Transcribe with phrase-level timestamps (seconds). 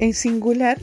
[0.00, 0.80] En singular,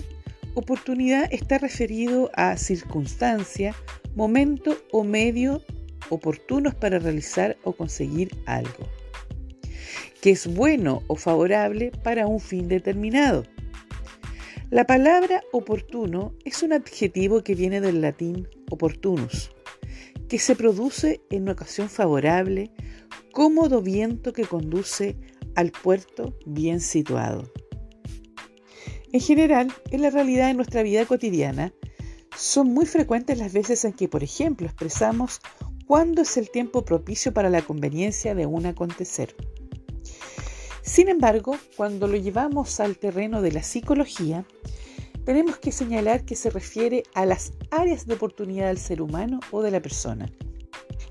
[0.54, 3.74] oportunidad está referido a circunstancia,
[4.14, 5.64] momento o medio
[6.10, 8.88] oportunos para realizar o conseguir algo,
[10.22, 13.44] que es bueno o favorable para un fin determinado.
[14.70, 19.50] La palabra oportuno es un adjetivo que viene del latín opportunus,
[20.30, 22.70] que se produce en una ocasión favorable,
[23.32, 25.18] cómodo viento que conduce
[25.56, 27.52] al puerto bien situado.
[29.14, 31.74] En general, en la realidad de nuestra vida cotidiana,
[32.36, 35.40] son muy frecuentes las veces en que, por ejemplo, expresamos
[35.86, 39.36] cuándo es el tiempo propicio para la conveniencia de un acontecer.
[40.82, 44.46] Sin embargo, cuando lo llevamos al terreno de la psicología,
[45.26, 49.62] tenemos que señalar que se refiere a las áreas de oportunidad del ser humano o
[49.62, 50.32] de la persona.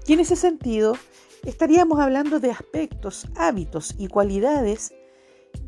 [0.07, 0.97] Y en ese sentido,
[1.45, 4.95] estaríamos hablando de aspectos, hábitos y cualidades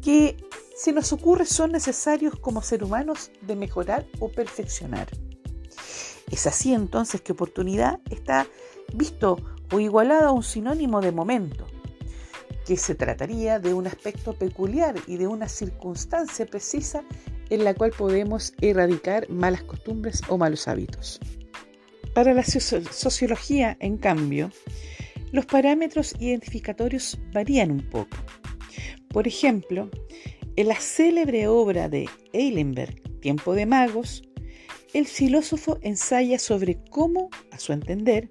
[0.00, 0.36] que
[0.78, 5.08] se nos ocurre son necesarios como ser humanos de mejorar o perfeccionar.
[6.30, 8.46] Es así entonces que oportunidad está
[8.94, 9.38] visto
[9.72, 11.66] o igualado a un sinónimo de momento,
[12.64, 17.02] que se trataría de un aspecto peculiar y de una circunstancia precisa
[17.50, 21.18] en la cual podemos erradicar malas costumbres o malos hábitos.
[22.14, 24.52] Para la sociología, en cambio,
[25.32, 28.16] los parámetros identificatorios varían un poco.
[29.08, 29.90] Por ejemplo,
[30.59, 34.25] en la célebre obra de Eilenberg, Tiempo de Magos,
[34.92, 38.28] el filósofo ensaya sobre cómo, a su entender,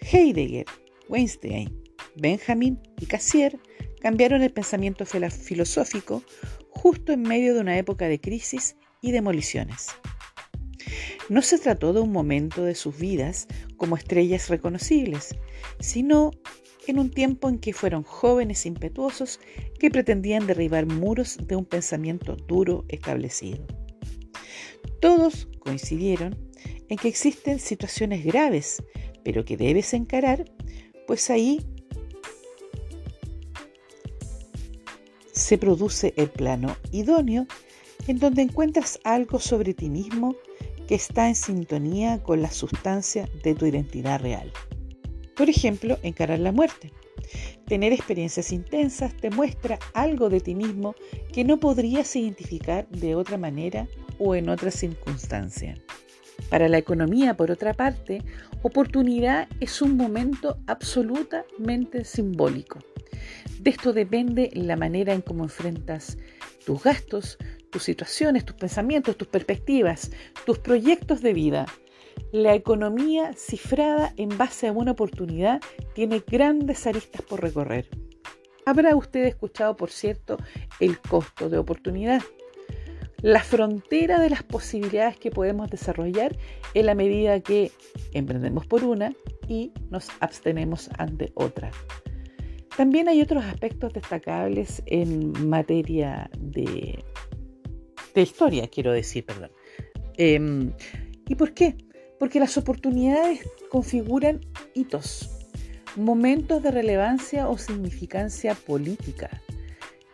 [0.00, 0.66] Heidegger,
[1.08, 1.72] Weinstein,
[2.16, 3.60] Benjamin y Cassier
[4.00, 6.24] cambiaron el pensamiento filosófico
[6.68, 9.86] justo en medio de una época de crisis y demoliciones.
[11.28, 15.36] No se trató de un momento de sus vidas como estrellas reconocibles,
[15.78, 16.32] sino
[16.90, 19.40] en un tiempo en que fueron jóvenes impetuosos
[19.78, 23.64] que pretendían derribar muros de un pensamiento duro establecido.
[25.00, 26.36] Todos coincidieron
[26.88, 28.82] en que existen situaciones graves,
[29.24, 30.44] pero que debes encarar,
[31.06, 31.64] pues ahí
[35.32, 37.46] se produce el plano idóneo
[38.06, 40.36] en donde encuentras algo sobre ti mismo
[40.86, 44.52] que está en sintonía con la sustancia de tu identidad real.
[45.40, 46.92] Por ejemplo, encarar la muerte.
[47.66, 50.94] Tener experiencias intensas te muestra algo de ti mismo
[51.32, 55.78] que no podrías identificar de otra manera o en otra circunstancia.
[56.50, 58.22] Para la economía, por otra parte,
[58.62, 62.78] oportunidad es un momento absolutamente simbólico.
[63.60, 66.18] De esto depende la manera en cómo enfrentas
[66.66, 67.38] tus gastos,
[67.70, 70.10] tus situaciones, tus pensamientos, tus perspectivas,
[70.44, 71.64] tus proyectos de vida.
[72.32, 75.60] La economía cifrada en base a una oportunidad
[75.94, 77.88] tiene grandes aristas por recorrer.
[78.66, 80.36] Habrá usted escuchado, por cierto,
[80.78, 82.22] el costo de oportunidad
[83.22, 86.36] la frontera de las posibilidades que podemos desarrollar
[86.74, 87.70] en la medida que
[88.12, 89.12] emprendemos por una
[89.48, 91.70] y nos abstenemos ante otra.
[92.76, 97.04] También hay otros aspectos destacables en materia de,
[98.14, 99.50] de historia, quiero decir, perdón.
[100.16, 100.72] Em,
[101.28, 101.76] ¿Y por qué?
[102.20, 104.40] Porque las oportunidades configuran
[104.74, 105.28] hitos,
[105.96, 109.42] momentos de relevancia o significancia política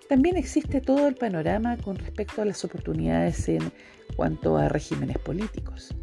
[0.09, 3.73] también existe todo el panorama con respecto a las oportunidades en
[4.15, 5.95] cuanto a regímenes políticos.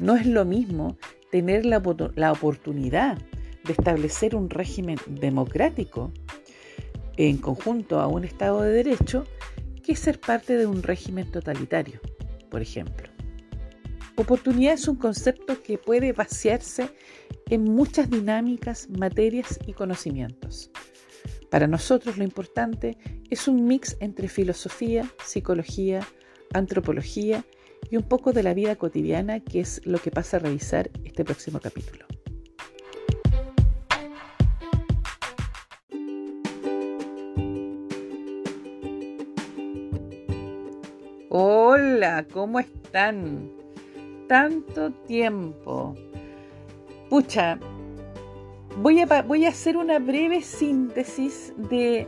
[0.00, 0.96] No es lo mismo
[1.30, 1.78] tener la,
[2.32, 3.16] oportunidad
[3.64, 6.12] de establecer un régimen democrático
[7.16, 9.24] en conjunto a un Estado de Derecho
[9.84, 12.00] que ser parte de un régimen totalitario,
[12.50, 13.13] por ejemplo.
[14.16, 16.88] Oportunidad es un concepto que puede vaciarse
[17.50, 20.70] en muchas dinámicas, materias y conocimientos.
[21.50, 22.96] Para nosotros lo importante
[23.28, 26.06] es un mix entre filosofía, psicología,
[26.52, 27.44] antropología
[27.90, 31.24] y un poco de la vida cotidiana, que es lo que pasa a revisar este
[31.24, 32.06] próximo capítulo.
[41.30, 43.53] Hola, ¿cómo están?
[44.28, 45.94] Tanto tiempo.
[47.10, 47.58] Pucha,
[48.80, 52.06] voy a, hacer una breve síntesis de,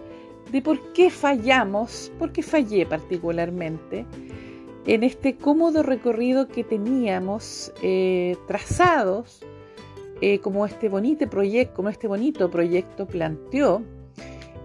[0.64, 4.06] por qué fallamos, por qué fallé particularmente
[4.86, 9.40] en este cómodo recorrido que teníamos eh, trazados,
[10.20, 13.82] eh, como este bonito proyecto, como este bonito proyecto planteó,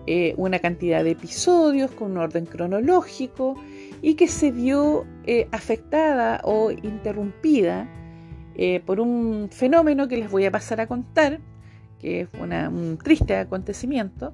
[0.08, 3.56] eh, una cantidad de episodios con un orden cronológico
[4.02, 5.06] y que se vio
[5.52, 7.88] afectada o interrumpida
[8.86, 11.40] por un fenómeno que les voy a pasar a contar,
[12.00, 14.34] que es un triste acontecimiento,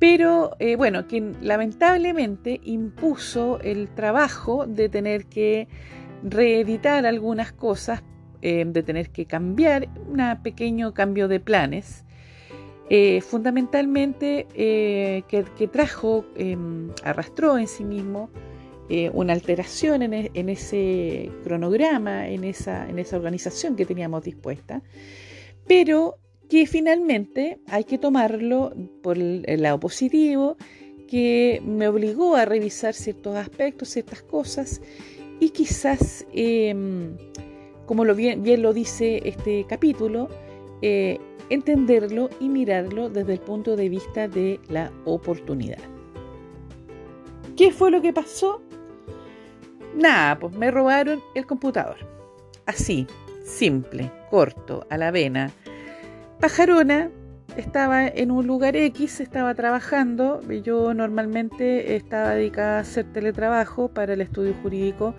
[0.00, 5.68] pero eh, bueno, que lamentablemente impuso el trabajo de tener que
[6.22, 8.02] reeditar algunas cosas,
[8.40, 12.06] eh, de tener que cambiar, un pequeño cambio de planes,
[12.88, 18.30] eh, fundamentalmente que, trajo, em, arrastró en sí mismo
[19.12, 24.82] una alteración en, e, en, ese cronograma, en esa, en esa organización que teníamos dispuesta,
[25.66, 26.16] pero
[26.50, 30.56] que finalmente hay que tomarlo por el, lado positivo,
[31.06, 34.82] que me obligó a revisar ciertos aspectos, ciertas cosas,
[35.38, 37.16] y quizás, em,
[37.86, 40.28] como bien, lo dice este capítulo,
[40.82, 41.18] eh,
[41.50, 45.82] entenderlo y mirarlo desde el punto de vista de la oportunidad.
[47.56, 48.60] ¿Qué fue lo que pasó?
[49.94, 51.96] Nada, pues me robaron el computador.
[52.66, 53.06] Así,
[53.44, 55.50] simple, corto, a la vena.
[56.40, 57.10] Pajarona
[57.56, 60.40] estaba en un lugar X, estaba trabajando.
[60.62, 65.14] Yo normalmente estaba dedicada a hacer teletrabajo para el estudio jurídico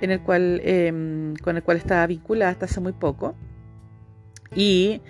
[0.00, 3.34] en el cual, em, con el cual estaba vinculada hasta hace muy poco.
[4.54, 5.00] Y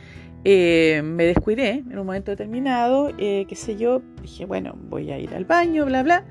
[0.45, 5.19] eh, me descuidé en un momento determinado, eh, qué sé yo, dije, bueno, voy a
[5.19, 6.25] ir al baño, bla, bla.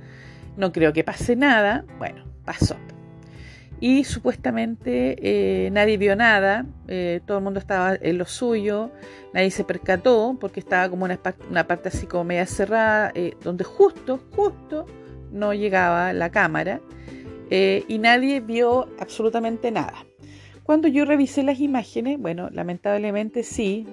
[0.58, 1.86] No creo que pase nada.
[1.98, 2.76] Bueno, pasó
[3.82, 5.18] y supuestamente
[5.66, 8.92] eh, nadie vio nada, eh, todo el mundo estaba en lo suyo,
[9.34, 13.64] nadie se percató porque estaba como una, una parte así como media cerrada, eh, donde
[13.64, 14.86] justo, justo
[15.32, 16.80] no llegaba la cámara
[17.50, 20.06] y nadie vio absolutamente nada.
[20.64, 23.88] Cuando yo revisé las imágenes, bueno, lamentablemente sí,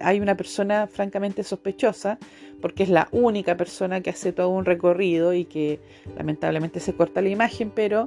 [0.00, 2.18] hay una persona francamente sospechosa,
[2.62, 5.80] porque es la única persona que hace todo un recorrido y que
[6.16, 8.06] lamentablemente se corta la imagen, pero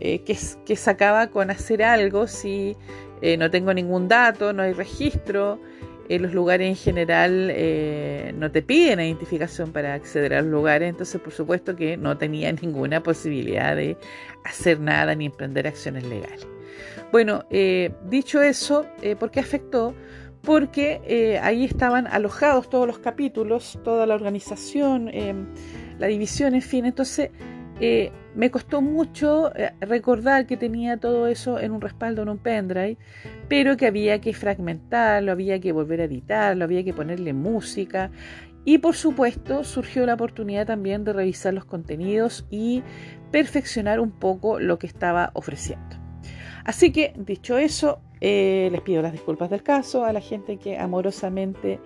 [0.00, 2.76] eh, que, sacaba con hacer algo si
[3.22, 5.60] eh, no tengo ningún dato, no hay registro.
[6.08, 11.20] Los lugares en general eh, no te piden identificación para acceder a los lugares, entonces
[11.20, 13.98] por supuesto que no tenía ninguna posibilidad de
[14.44, 16.46] hacer nada ni emprender acciones legales.
[17.10, 17.44] Bueno,
[18.04, 18.86] dicho eso,
[19.18, 19.94] ¿por qué afectó?
[20.42, 25.10] Porque ahí estaban alojados todos los capítulos, toda la organización,
[25.98, 27.30] la división, en fin, entonces
[27.80, 32.38] eh, me costó mucho eh, recordar que tenía todo eso en un respaldo en un
[32.38, 32.98] pendrive,
[33.48, 38.10] pero que había que fragmentarlo, había que volver a editarlo, había que ponerle música.
[38.64, 42.82] Y por supuesto surgió la oportunidad también de revisar los contenidos y
[43.30, 45.97] perfeccionar un poco lo que estaba ofreciendo.
[46.68, 50.76] Así que, dicho eso, eh, les pido las disculpas del caso a la gente que
[50.76, 51.80] amorosamente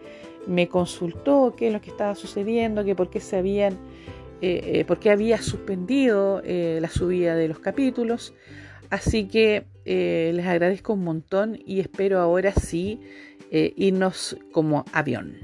[0.49, 3.75] me consultó qué es lo que estaba sucediendo, que por qué se habían
[4.40, 8.34] eh, eh, porque había suspendido la subida de los capítulos.
[8.90, 12.99] Así que les agradezco un montón y espero ahora sí
[13.52, 15.37] irnos como avión.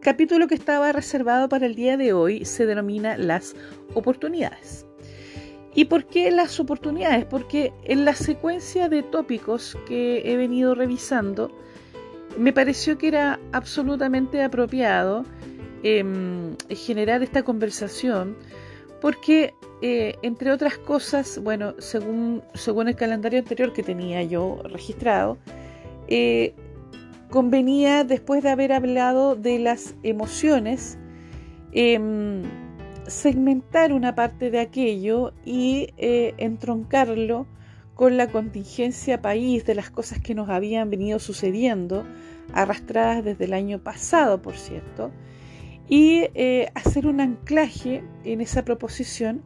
[0.00, 3.56] Capítulo que estaba reservado para el día de hoy se denomina las
[3.94, 4.83] oportunidades.
[5.74, 7.24] ¿Y por qué las oportunidades?
[7.24, 11.50] Porque en la secuencia de tópicos que he venido revisando,
[12.38, 15.24] me pareció que era absolutamente apropiado
[15.86, 18.38] Em, generar esta conversación
[19.02, 25.36] porque, eh, entre otras cosas, bueno, según, según el calendario anterior que tenía yo registrado,
[26.08, 26.54] eh,
[27.28, 30.96] convenía, después de haber hablado de las emociones,
[31.72, 32.44] em,
[33.06, 37.46] segmentar una parte de aquello y eh, entroncarlo
[37.94, 42.04] con la contingencia país de las cosas que nos habían venido sucediendo,
[42.52, 45.10] arrastradas desde el año pasado, por cierto,
[45.88, 49.42] y eh, hacer un anclaje en esa proposición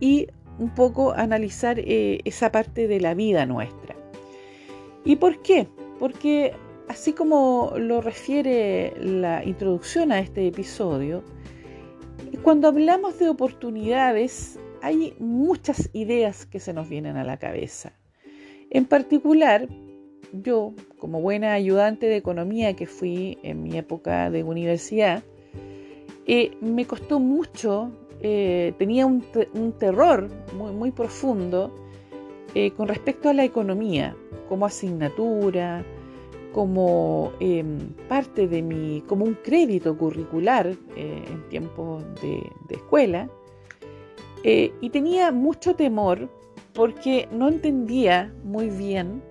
[0.00, 0.28] y
[0.58, 3.96] un poco analizar eh, esa parte de la vida nuestra.
[5.04, 5.68] ¿Y por qué?
[5.98, 6.52] Porque
[6.88, 11.22] así como lo refiere la introducción a este episodio,
[12.36, 17.92] cuando hablamos de oportunidades hay muchas ideas que se nos vienen a la cabeza.
[18.70, 19.68] En particular,
[20.32, 25.22] yo, como buena ayudante de economía que fui en mi época de universidad,
[26.26, 29.22] eh, me costó mucho, eh, tenía un,
[29.78, 31.74] terror muy, muy profundo
[32.54, 34.14] eh, con respecto a la economía,
[34.48, 35.84] como asignatura,
[36.52, 37.78] como em,
[38.08, 43.28] parte de mi, como un crédito curricular en tiempos de, de escuela.
[44.44, 46.28] y tenía mucho temor
[46.72, 49.22] porque no entendía muy bien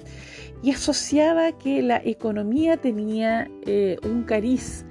[0.62, 3.50] y asociaba que la economía tenía
[4.04, 4.86] un cariz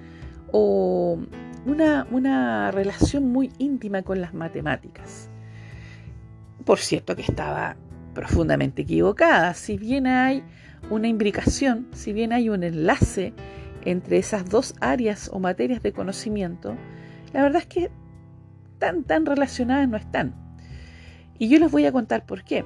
[0.52, 1.18] o
[1.66, 5.28] una, relación muy íntima con las matemáticas.
[6.64, 7.76] Por cierto que estaba
[8.14, 9.54] profundamente equivocada.
[9.54, 10.42] Si bien hay
[10.90, 13.32] una imbricación, si bien hay un enlace
[13.84, 16.76] entre esas dos áreas o materias de conocimiento,
[17.32, 17.90] la verdad es que
[18.78, 20.34] tan, tan relacionadas no están.
[21.38, 22.64] Y yo les voy a contar por qué.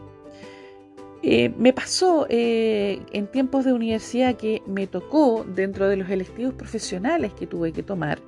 [1.22, 6.54] Eh, me pasó eh, en tiempos de universidad que me tocó, dentro de los electivos
[6.54, 8.20] profesionales que tuve que tomar,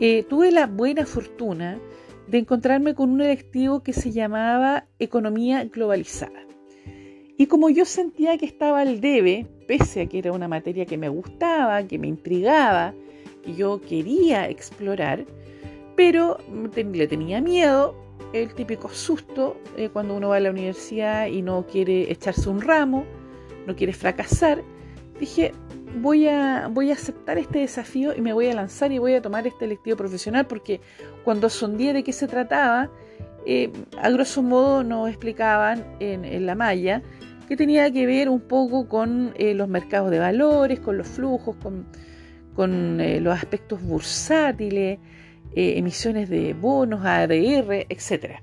[0.00, 1.78] eh, tuve la buena fortuna
[2.26, 6.47] de encontrarme con un electivo que se llamaba Economía Globalizada.
[7.38, 10.98] Y como yo sentía que estaba al debe, pese a que era una materia que
[10.98, 12.94] me gustaba, que me intrigaba,
[13.44, 15.24] que yo quería explorar,
[15.94, 16.38] pero
[16.74, 17.94] le tenía miedo,
[18.32, 22.60] el típico susto eh, cuando uno va a la universidad y no quiere echarse un
[22.60, 23.04] ramo,
[23.68, 24.64] no quiere fracasar.
[25.20, 25.52] Dije,
[26.02, 29.22] voy a, voy a aceptar este desafío y me voy a lanzar y voy a
[29.22, 30.80] tomar este electivo profesional porque
[31.22, 32.90] cuando sondé de qué se trataba,
[33.50, 37.00] eh, a grosso modo nos explicaban en la malla
[37.48, 41.56] que tenía que ver un poco con eh, los mercados de valores, con los flujos,
[41.56, 44.98] con, eh, los aspectos bursátiles,
[45.54, 48.42] emisiones de bonos, ADR, etc.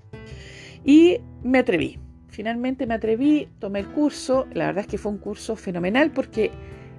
[0.84, 2.00] Y me atreví.
[2.30, 4.48] Finalmente me atreví, tomé el curso.
[4.56, 6.50] La verdad es que fue un curso fenomenal porque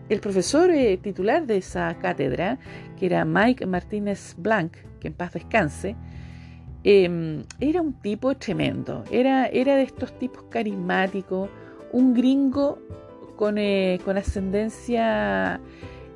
[0.09, 0.71] el profesor
[1.03, 2.61] titular de esa cátedra,
[2.97, 5.97] que era Mike Martínez Blanc, que en paz descanse,
[6.87, 9.02] em, era un tipo tremendo.
[9.11, 11.50] Era, era de estos tipos carismáticos
[11.93, 12.78] un gringo
[13.37, 15.61] con, eh, ascendencia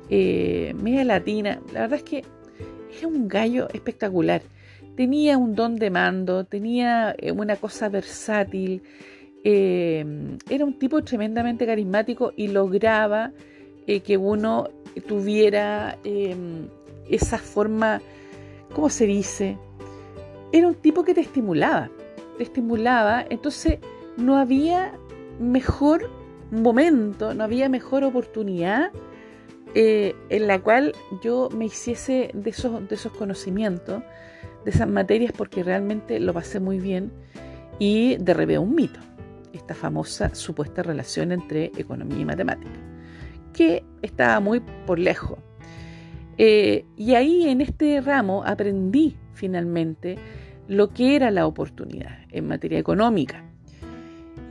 [0.09, 1.59] eh, media latina.
[1.73, 2.23] La verdad es que
[2.97, 4.41] era un gallo espectacular.
[4.95, 8.83] Tenía un don de mando, tenía eh, una cosa versátil,
[9.43, 13.31] era un tipo tremendamente carismático y lograba
[13.87, 14.69] que uno
[15.07, 15.97] tuviera
[17.09, 18.01] esa forma,
[18.71, 19.57] ¿cómo se dice?
[20.51, 21.89] Era un tipo que te estimulaba,
[22.37, 23.79] te estimulaba, entonces
[24.17, 24.93] no había
[25.39, 26.09] mejor
[26.51, 28.91] momento, no había mejor oportunidad
[29.73, 30.93] eh, en la cual
[31.23, 34.03] yo me hiciese de esos, de esos conocimientos,
[34.65, 37.11] de esas materias, porque realmente lo pasé muy bien
[37.79, 38.99] y derribé un mito,
[39.53, 42.79] esta famosa supuesta relación entre economía y matemática,
[43.53, 45.39] que estaba muy por lejos.
[46.37, 50.17] Eh, y ahí en este ramo aprendí finalmente
[50.67, 53.43] lo que era la oportunidad en materia económica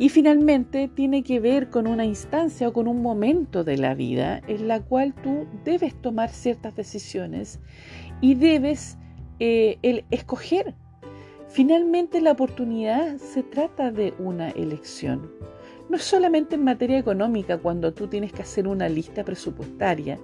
[0.00, 4.40] y finalmente tiene que ver con una instancia o con un momento de la vida
[4.48, 7.60] en la cual tú debes tomar ciertas decisiones
[8.22, 8.96] y debes
[9.40, 10.74] eh, el escoger.
[11.48, 15.30] Finalmente la oportunidad se trata de una elección.
[15.90, 20.18] No solamente en materia económica, cuando tú tienes que hacer una lista presupuestaria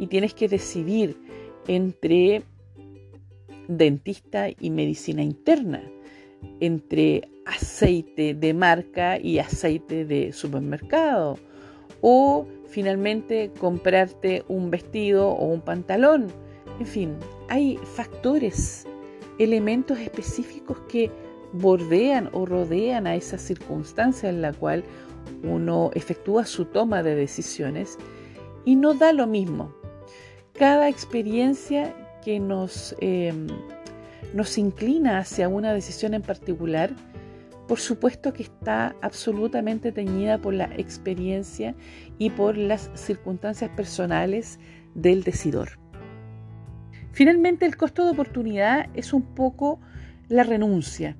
[0.00, 1.16] y tienes que decidir
[1.68, 2.42] entre
[3.70, 5.82] dentista y medicina interna,
[6.60, 11.38] entre aceite de marca y aceite de supermercado.
[12.00, 16.28] O finalmente comprarte un vestido o un pantalón.
[16.78, 17.16] En fin,
[17.48, 18.86] hay factores,
[19.38, 21.10] elementos específicos que
[21.52, 24.84] bordean o rodean a esa circunstancia en la cual
[25.42, 27.98] uno efectúa su toma de decisiones
[28.64, 29.74] y no da lo mismo.
[30.54, 33.46] Cada experiencia que nos, em,
[34.34, 36.90] nos inclina hacia una decisión en particular
[37.70, 41.76] por supuesto que está absolutamente teñida por la experiencia
[42.18, 44.58] y por las circunstancias personales
[44.96, 45.78] del decidor.
[47.12, 49.78] Finalmente, el costo de oportunidad es un poco
[50.28, 51.16] la renuncia,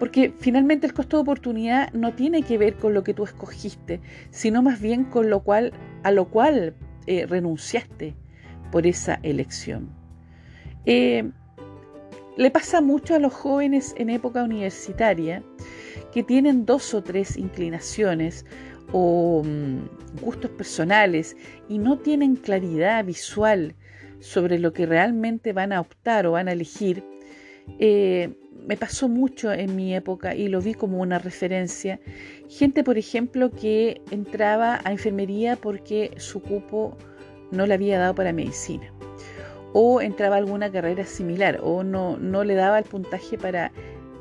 [0.00, 4.00] porque finalmente el costo de oportunidad no tiene que ver con lo que tú escogiste,
[4.32, 6.74] sino más bien con lo cual, a lo cual
[7.06, 8.16] eh, renunciaste
[8.72, 9.90] por esa elección.
[10.90, 11.22] Eh,
[12.38, 15.42] le pasa mucho a los jóvenes en época universitaria
[16.14, 18.46] que tienen dos o tres inclinaciones
[18.92, 21.36] o mm, gustos personales
[21.68, 23.74] y no tienen claridad visual
[24.20, 27.04] sobre lo que realmente van a optar o van a elegir,
[27.78, 28.30] eh,
[28.66, 32.00] me pasó mucho en mi época y lo vi como una referencia.
[32.48, 36.96] Gente, por ejemplo, que entraba a enfermería porque su cupo
[37.52, 38.90] no le había dado para medicina
[39.72, 43.72] o entraba a alguna carrera similar o no, no le daba el puntaje para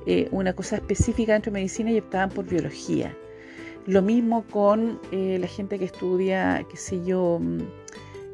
[0.05, 3.15] eh, una cosa específica dentro de medicina y optaban por biología.
[3.85, 7.59] Lo mismo con eh, la gente que estudia, qué sé yo, mm,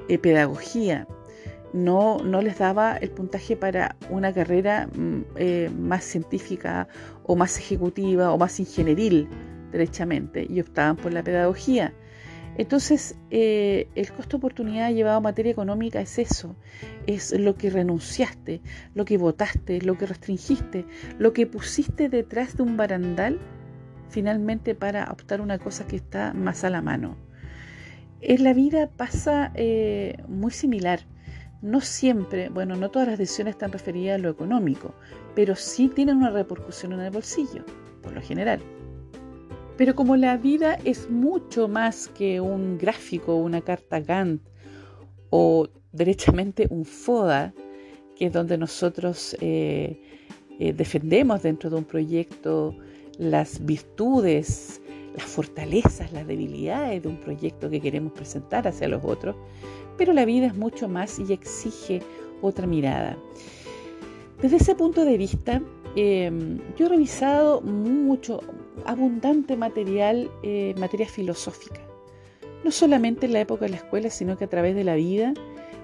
[0.09, 1.07] eh, pedagogía.
[1.73, 6.87] No, no les daba el puntaje para una carrera mm, más científica
[7.23, 9.27] o más ejecutiva o más ingenieril,
[9.71, 11.91] derechamente, y optaban por la pedagogía.
[12.57, 16.55] Entonces, eh, el costo oportunidad llevado a materia económica es eso,
[17.07, 18.61] es lo que renunciaste,
[18.93, 20.85] lo que votaste, lo que restringiste,
[21.17, 23.39] lo que pusiste detrás de un barandal
[24.09, 27.17] finalmente para optar una cosa que está más a la mano.
[28.21, 31.01] En la vida pasa eh, muy similar.
[31.61, 34.93] no siempre, bueno, no todas las decisiones están referidas a lo económico,
[35.33, 37.65] pero sí tienen una repercusión en el bolsillo,
[38.01, 38.61] por lo general.
[39.77, 44.41] Pero como la vida es mucho más que un gráfico, una carta Gantt
[45.29, 47.53] o derechamente un FODA,
[48.15, 49.99] que es donde nosotros eh,
[50.59, 52.75] eh, defendemos dentro de un proyecto
[53.17, 54.81] las virtudes,
[55.15, 59.35] las fortalezas, las debilidades de un proyecto que queremos presentar hacia los otros,
[59.97, 62.01] pero la vida es mucho más y exige
[62.41, 63.17] otra mirada.
[64.41, 65.61] Desde ese punto de vista,
[65.95, 68.41] em, yo he revisado mucho,
[68.85, 71.81] abundante material, eh, materia filosófica.
[72.63, 75.33] No solamente en la época de la escuela, sino que a través de la vida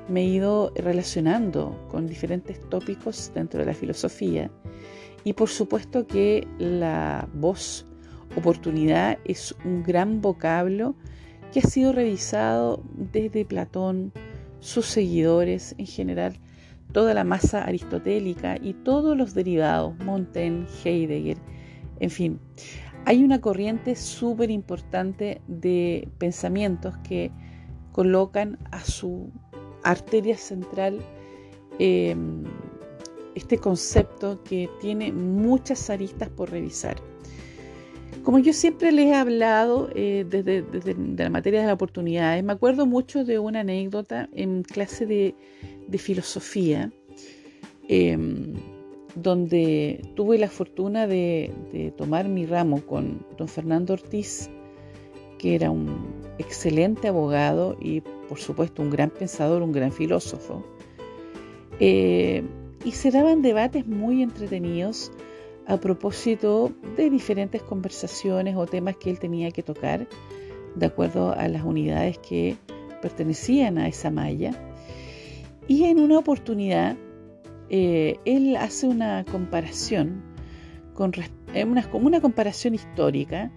[0.07, 4.49] me he ido relacionando con diferentes tópicos dentro de la filosofía.
[5.23, 7.85] Y por supuesto que la voz
[8.35, 10.95] oportunidad es un gran vocablo
[11.51, 14.13] que ha sido revisado desde Platón,
[14.59, 16.35] sus seguidores en general,
[16.91, 21.37] toda la masa aristotélica y todos los derivados, Montaigne, Heidegger,
[21.99, 22.39] en fin.
[23.05, 27.31] Hay una corriente súper importante de pensamientos que
[27.91, 29.31] colocan a su
[29.83, 30.99] arteria central
[31.79, 32.43] em,
[33.35, 36.97] este concepto que tiene muchas aristas por revisar.
[38.23, 40.65] Como yo siempre les he hablado eh, desde,
[41.17, 45.35] la materia de las oportunidades, me acuerdo mucho de una anécdota en clase de,
[45.97, 46.91] filosofía,
[47.87, 48.53] em,
[49.15, 54.49] donde tuve la fortuna de, tomar mi ramo con don Fernando Ortiz,
[55.37, 60.63] que era un excelente abogado y por supuesto un gran pensador, un gran filósofo.
[61.79, 62.43] Eh,
[62.83, 65.11] y se daban debates muy entretenidos
[65.65, 70.07] a propósito de diferentes conversaciones o temas que él tenía que tocar
[70.75, 72.57] de acuerdo a las unidades que
[73.01, 74.51] pertenecían a esa malla.
[75.67, 76.97] Y en una oportunidad,
[77.69, 80.23] eh, él hace una comparación,
[80.93, 81.11] con,
[81.53, 83.51] eh, una, como una comparación histórica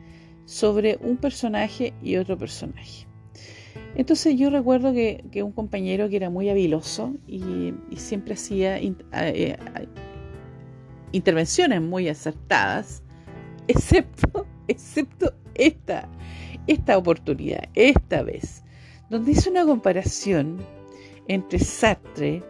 [0.44, 3.06] sobre un personaje y otro personaje.
[3.94, 9.56] Entonces yo recuerdo que, un compañero que era muy habiloso y, siempre hacía eh,
[11.12, 13.02] intervenciones muy acertadas,
[13.68, 16.08] excepto, excepto esta,
[16.66, 18.64] esta oportunidad, esta vez,
[19.10, 20.58] donde hizo una comparación
[21.28, 22.42] entre Sartre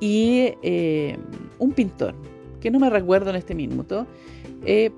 [0.00, 1.16] y eh,
[1.58, 2.14] un pintor,
[2.60, 4.06] que no me recuerdo en este minuto,
[4.64, 4.90] eh,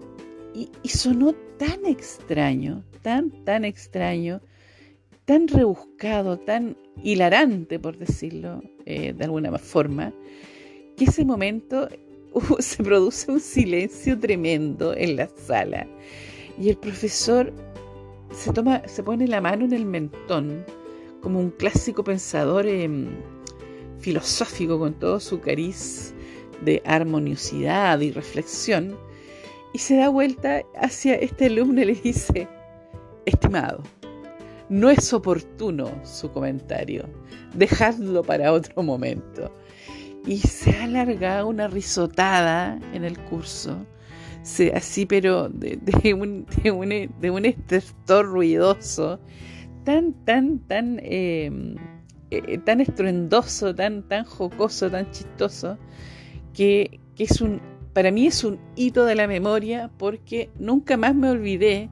[0.54, 4.40] y, sonó tan extraño, tan, tan extraño,
[5.26, 10.14] tan rebuscado, tan hilarante, por decirlo eh, de alguna forma,
[10.96, 11.88] que ese momento
[12.58, 15.86] se produce un silencio tremendo en la sala.
[16.58, 17.52] Y el profesor
[18.32, 20.64] se, toma, se pone la mano en el mentón
[21.20, 22.66] como un clásico pensador
[24.00, 26.14] filosófico con todo su cariz
[26.62, 28.96] de armoniosidad y reflexión
[29.72, 32.48] y se da vuelta hacia este alumno y le dice,
[33.26, 33.82] estimado,
[34.68, 37.08] no es oportuno su comentario,
[37.54, 39.52] dejadlo para otro momento
[40.26, 43.86] y se ha alargado una risotada en el curso,
[44.74, 45.78] así pero de,
[46.14, 46.46] un,
[47.20, 49.20] de, un, estertor ruidoso,
[49.84, 51.76] tan, tan, tan, em,
[52.30, 55.78] eh, tan estruendoso, tan, tan jocoso, tan chistoso,
[56.52, 57.60] que, que es un,
[57.92, 61.88] para mí es un hito de la memoria porque nunca más me olvidé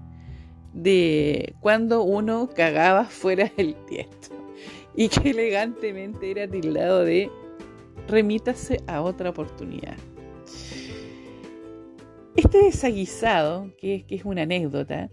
[0.72, 4.34] de cuando uno cagaba fuera del tiesto
[4.96, 7.30] y que elegantemente era tildado de
[8.08, 9.96] remítase a otra oportunidad.
[12.36, 15.08] Este desaguisado, que, es una anécdota,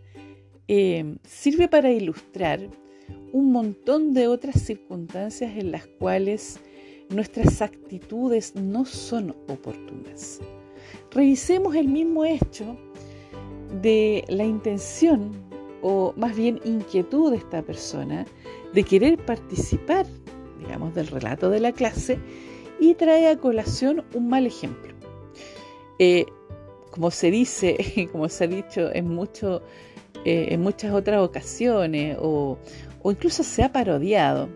[0.67, 2.69] eh, sirve para ilustrar
[3.31, 6.59] un montón de otras circunstancias en las cuales
[7.09, 10.39] nuestras actitudes no son oportunas.
[11.11, 12.77] Revisemos el mismo hecho
[13.81, 15.31] de la intención
[15.81, 18.25] o más bien inquietud de esta persona
[18.73, 20.05] de querer participar,
[20.59, 22.19] digamos, del relato de la clase
[22.79, 24.93] y trae a colación un mal ejemplo.
[25.99, 26.25] Eh,
[26.91, 29.61] como se dice, como se ha dicho en, mucho,
[30.25, 32.57] eh, en muchas otras ocasiones, o,
[33.09, 34.49] incluso se ha parodiado,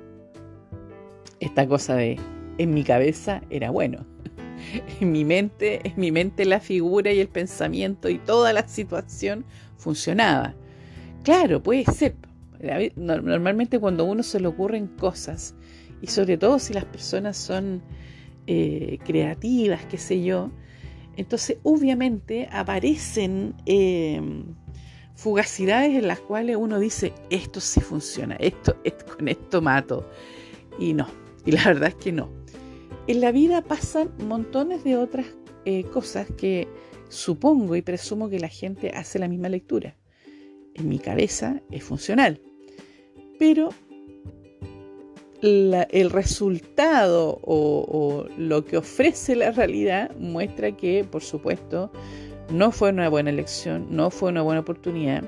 [1.39, 2.19] esta cosa de
[2.57, 4.05] en mi cabeza era bueno.
[4.99, 9.45] En mi mente, en mi mente la figura y el pensamiento y toda la situación
[9.77, 10.55] funcionaba.
[11.23, 12.15] Claro, puede ser.
[12.95, 15.55] Normalmente cuando uno se le ocurren cosas,
[16.01, 17.81] y sobre todo si las personas son
[18.47, 20.51] eh, creativas, qué sé yo.
[21.17, 24.55] Entonces, obviamente, aparecen em,
[25.15, 28.75] fugacidades en las cuales uno dice, esto sí funciona, esto,
[29.15, 30.09] con esto mato.
[30.77, 31.07] Y no,
[31.45, 32.29] Y la verdad es que no.
[33.07, 35.27] En la vida pasan montones de otras
[35.65, 36.67] eh, cosas que
[37.09, 39.95] supongo y presumo que la gente hace la misma lectura.
[40.73, 42.41] En mi cabeza es funcional.
[43.39, 43.69] Pero
[45.41, 51.91] el resultado o, lo que ofrece la realidad muestra que, por supuesto,
[52.49, 55.23] no fue una buena elección, no fue una buena oportunidad.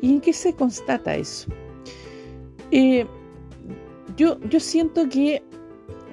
[0.00, 1.50] ¿Y en qué se constata eso?
[2.70, 3.06] Eh,
[4.16, 5.42] yo, yo, siento que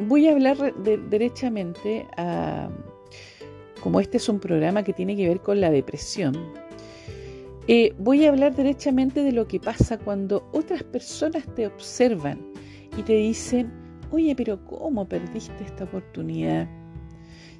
[0.07, 2.07] voy a hablar derechamente,
[3.81, 6.35] como este es un programa que tiene que ver con la depresión,
[7.67, 12.39] eh, voy a hablar derechamente de lo que pasa cuando otras personas te observan
[12.97, 13.71] y te dicen,
[14.11, 16.67] oye, pero ¿cómo perdiste esta oportunidad?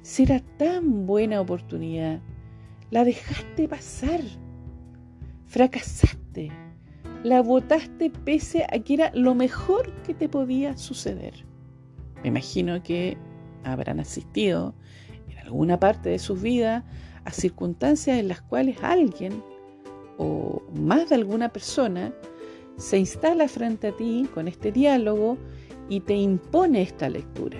[0.02, 2.20] Será tan buena oportunidad.
[2.94, 4.20] La dejaste pasar.
[5.46, 6.52] Fracasaste.
[7.24, 11.44] La votaste pese a que era lo mejor que te podía suceder.
[12.22, 13.18] Me imagino que
[13.64, 14.76] habrán asistido
[15.28, 16.84] en alguna parte de sus vidas
[17.24, 19.42] a circunstancias en las cuales alguien
[20.16, 22.14] o más de alguna persona
[22.76, 25.36] se instala frente a ti con este diálogo
[25.88, 27.58] y te impone esta lectura.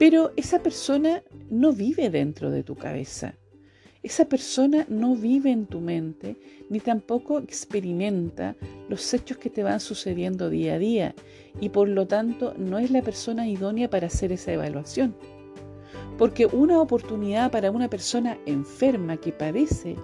[0.00, 3.36] Pero esa persona no vive dentro de tu cabeza.
[4.02, 6.36] Esa persona no vive en tu mente
[6.70, 8.54] ni tampoco experimenta
[8.88, 11.14] los hechos que te van sucediendo día a día
[11.60, 15.16] y por lo tanto no es la persona idónea para hacer esa evaluación.
[16.16, 19.96] Porque una oportunidad para una persona enferma que padece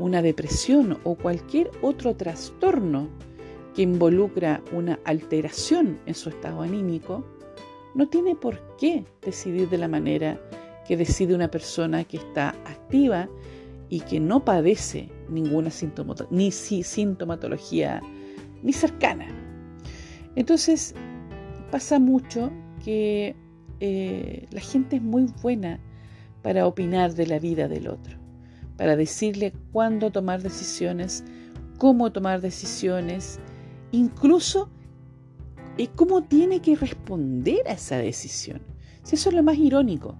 [0.00, 3.08] una depresión o cualquier otro trastorno
[3.74, 7.24] que involucra una alteración en su estado anímico,
[7.94, 10.40] no tiene por qué decidir de la manera
[10.88, 13.28] que decide una persona que está activa
[13.88, 15.70] y que no padece ninguna
[16.30, 18.02] ni sintomatología
[18.62, 19.26] ni cercana.
[20.34, 20.94] Entonces,
[21.70, 22.50] pasa mucho
[22.84, 23.36] que
[23.80, 25.78] eh, la gente es muy buena
[26.42, 28.18] para opinar de la vida del otro
[28.78, 31.24] para decirle cuándo tomar decisiones,
[31.78, 33.40] cómo tomar decisiones,
[33.90, 34.70] incluso
[35.76, 38.62] eh, cómo tiene que responder a esa decisión.
[39.02, 40.16] Si eso es lo más irónico.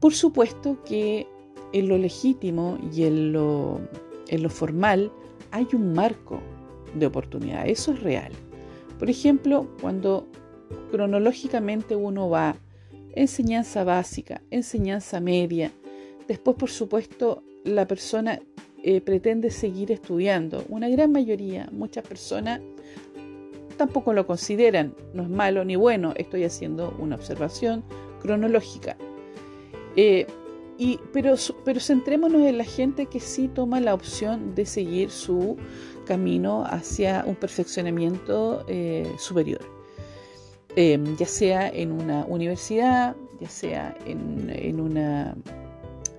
[0.00, 1.26] Por supuesto que
[1.72, 3.80] en lo legítimo y en lo,
[4.48, 5.12] formal
[5.50, 6.40] hay un marco
[6.94, 8.32] de oportunidad, eso es real.
[8.98, 10.26] Por ejemplo, cuando
[10.90, 12.56] cronológicamente uno va
[13.14, 15.72] enseñanza básica, enseñanza media,
[16.28, 18.38] Después, por supuesto, la persona
[18.82, 20.62] eh, pretende seguir estudiando.
[20.68, 22.60] Una gran mayoría, muchas personas
[23.78, 24.94] tampoco lo consideran.
[25.14, 27.82] No es malo ni bueno, estoy haciendo una observación
[28.20, 28.98] cronológica.
[30.00, 30.28] Eh,
[30.78, 31.34] y, pero,
[31.64, 35.56] pero centrémonos en la gente que sí toma la opción de seguir su
[36.06, 39.60] camino hacia un perfeccionamiento eh, superior.
[40.76, 45.34] ya sea en una universidad, ya sea en una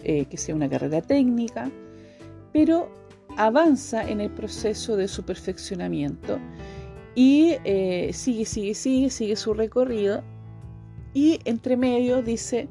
[0.03, 1.71] eh, que sea una carrera técnica,
[2.51, 2.89] pero
[3.37, 6.37] avanza en el proceso de su perfeccionamiento
[7.15, 7.55] y
[8.11, 10.21] sigue, sigue, sigue, sigue su recorrido
[11.13, 12.67] y entre medio dice,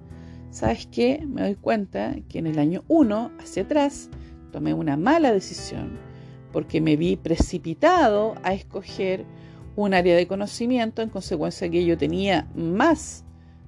[0.51, 1.25] ¿sabes qué?
[1.27, 4.09] Me doy cuenta que en el año 1, hacia atrás,
[4.53, 5.99] tomé una mala decisión
[6.53, 9.25] porque me vi precipitado a escoger
[9.77, 13.25] un área de conocimiento, en consecuencia que yo tenía más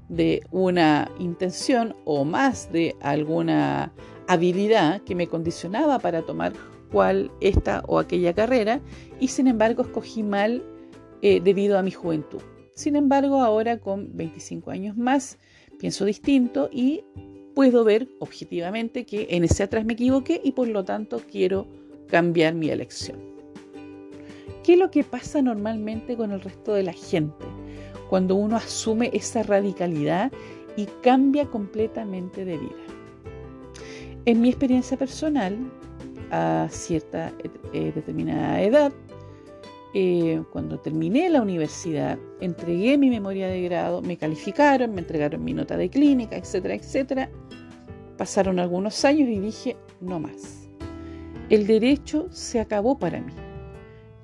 [0.08, 3.92] de una intención o más de alguna
[4.26, 6.52] habilidad que me condicionaba para tomar
[6.90, 8.80] cual esta o aquella carrera
[9.20, 10.64] y sin embargo escogí mal
[11.22, 12.40] eh, debido a mi juventud.
[12.74, 15.38] Sin embargo, ahora con 25 años más
[15.80, 17.02] pienso distinto y
[17.54, 21.66] puedo ver objetivamente que en ese atrás me equivoqué y por lo tanto quiero
[22.06, 23.18] cambiar mi elección.
[24.62, 27.46] ¿Qué es lo que pasa normalmente con el resto de la gente?
[28.10, 30.32] cuando uno asume esa radicalidad
[30.76, 32.84] y cambia completamente de vida.
[34.24, 35.56] En mi experiencia personal,
[36.32, 37.32] a cierta
[37.72, 38.92] eh, determinada edad,
[39.94, 45.52] eh, cuando terminé la universidad, entregué mi memoria de grado, me calificaron, me entregaron mi
[45.52, 47.30] nota de clínica, etcétera, etcétera.
[48.16, 50.68] Pasaron algunos años y dije, no más.
[51.48, 53.32] El derecho se acabó para mí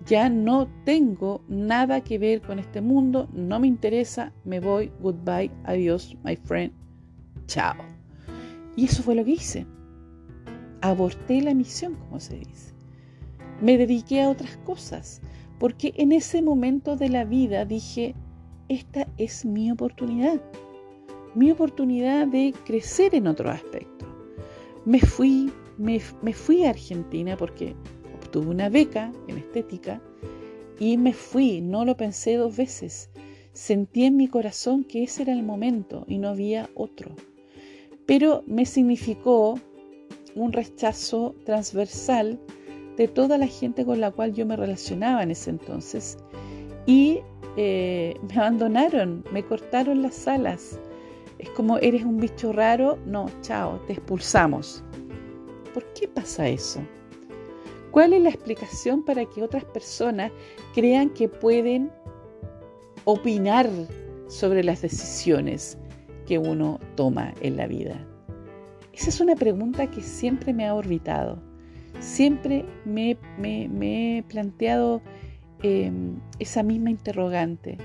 [0.06, 5.50] ya no tengo nada que ver con este mundo, no me interesa, me voy, goodbye,
[5.64, 6.72] adiós, my friend,
[7.46, 7.74] chao.
[8.76, 9.66] Y eso fue lo que hice.
[10.80, 12.72] Aborté la misión, como se dice.
[13.60, 15.22] Me dediqué a otras cosas,
[15.58, 18.14] porque en ese momento de la vida dije,
[18.68, 20.40] esta es mi oportunidad,
[21.34, 24.06] mi oportunidad de crecer en otro aspecto.
[24.84, 27.74] Me fui, me, me fui a Argentina porque
[28.30, 30.00] tuve una beca en estética
[30.78, 33.10] y me fui, no lo pensé dos veces.
[33.52, 37.12] Sentí en mi corazón que ese era el momento y no había otro.
[38.04, 39.58] Pero me significó
[40.34, 42.38] un rechazo transversal
[42.96, 46.18] de toda la gente con la cual yo me relacionaba en ese entonces.
[46.86, 47.20] Y
[47.56, 50.78] eh, me abandonaron, me cortaron las alas.
[51.38, 54.82] Es como, eres un bicho raro, no, chao, te expulsamos.
[55.74, 56.80] ¿Por qué pasa eso?
[57.90, 60.32] ¿Cuál es la explicación para que otras personas
[60.74, 61.90] crean que pueden
[63.04, 63.68] opinar
[64.28, 65.78] sobre las decisiones
[66.26, 68.06] que uno toma en la vida?
[68.92, 71.38] Esa es una pregunta que siempre me ha orbitado.
[72.00, 75.02] Siempre me, he planteado
[75.62, 77.78] em, esa misma interrogante.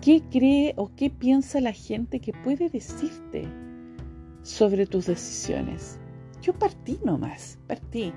[0.00, 3.46] ¿Qué cree o qué piensa la gente que puede decirte
[4.42, 5.98] sobre tus decisiones?
[6.40, 8.12] Yo partí nomás, partí.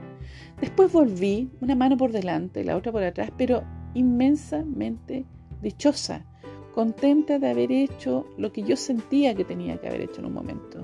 [0.62, 5.26] Después volví, una mano por delante, la otra por atrás, pero inmensamente
[5.62, 6.26] dichosa,
[6.74, 10.34] contenta de haber hecho lo que yo sentía que tenía que haber hecho en un
[10.34, 10.80] momento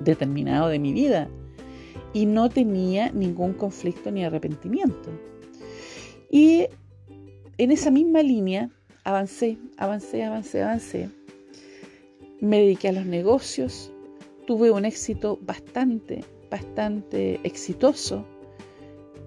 [0.00, 1.28] determinado de mi vida.
[2.14, 5.10] Y no tenía ningún conflicto ni arrepentimiento.
[6.30, 6.68] Y
[7.58, 8.70] en esa misma línea
[9.04, 11.10] avancé, avancé, avancé, avancé.
[12.40, 13.92] Me dediqué a los negocios,
[14.46, 18.24] tuve un éxito bastante, bastante exitoso,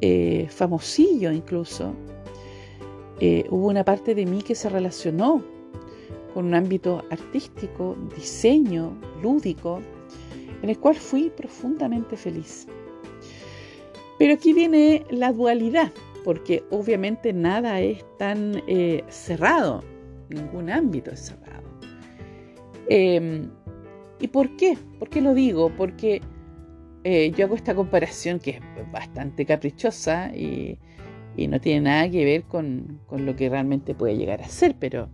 [0.01, 1.93] eh, famosillo incluso.
[3.19, 5.43] Eh, hubo una parte de mí que se relacionó
[6.33, 9.81] con un ámbito artístico, diseño, lúdico,
[10.61, 12.67] en el cual fui profundamente feliz.
[14.19, 15.91] Pero aquí viene la dualidad,
[16.23, 19.83] porque obviamente nada es tan eh, cerrado,
[20.29, 21.67] ningún ámbito es cerrado.
[22.89, 23.49] Em,
[24.19, 24.77] ¿Y por qué?
[24.99, 25.71] ¿Por qué lo digo?
[25.75, 26.21] Porque
[27.03, 30.79] eh, yo hago esta comparación que es bastante caprichosa y,
[31.47, 35.07] no tiene nada que ver con, lo que realmente puede llegar a ser, pero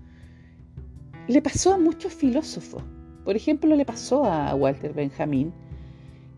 [1.28, 2.82] le pasó a muchos filósofos.
[3.24, 5.54] Por ejemplo, le pasó a Walter Benjamin,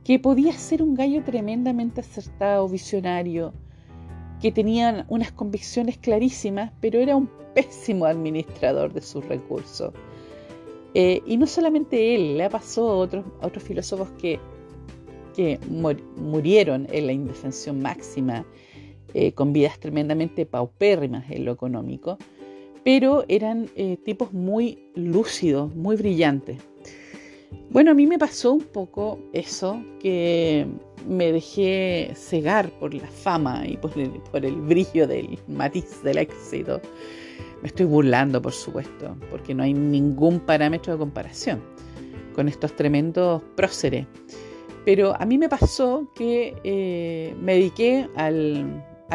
[0.03, 3.53] que podía ser un gallo tremendamente acertado, visionario,
[4.39, 9.93] que tenía unas convicciones clarísimas, pero era un pésimo administrador de sus recursos.
[10.93, 14.39] Eh, y no solamente él, le pasó a otros, otros filósofos que,
[15.35, 15.59] que
[16.17, 18.45] murieron en la indefensión máxima,
[19.13, 22.17] eh, con vidas tremendamente paupérrimas en lo económico,
[22.83, 26.57] pero eran eh, tipos muy lúcidos, muy brillantes.
[27.69, 30.65] Bueno, a mí me pasó un poco eso, que
[31.07, 36.81] me dejé cegar por la fama y por el brillo del matiz del éxito
[37.65, 41.61] me estoy burlando, por supuesto, porque no hay ningún parámetro de comparación
[42.35, 44.05] con estos tremendos próceres.
[44.85, 48.29] Pero a mí me pasó que eh, me dediqué a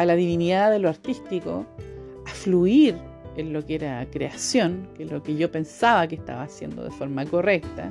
[0.05, 1.65] la divinidad de lo artístico,
[2.25, 2.97] a fluir
[3.37, 6.91] en lo que era creación, que es lo que yo pensaba que estaba haciendo de
[6.91, 7.89] forma correcta.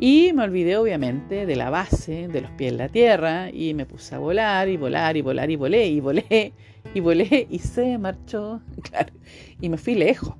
[0.00, 3.84] Y me olvidé obviamente de la base, de los pies en la tierra, y me
[3.84, 6.52] puse a volar y volar y volar y volé y volé
[6.94, 9.12] y volé y se marchó, claro,
[9.60, 10.34] y me fui lejos,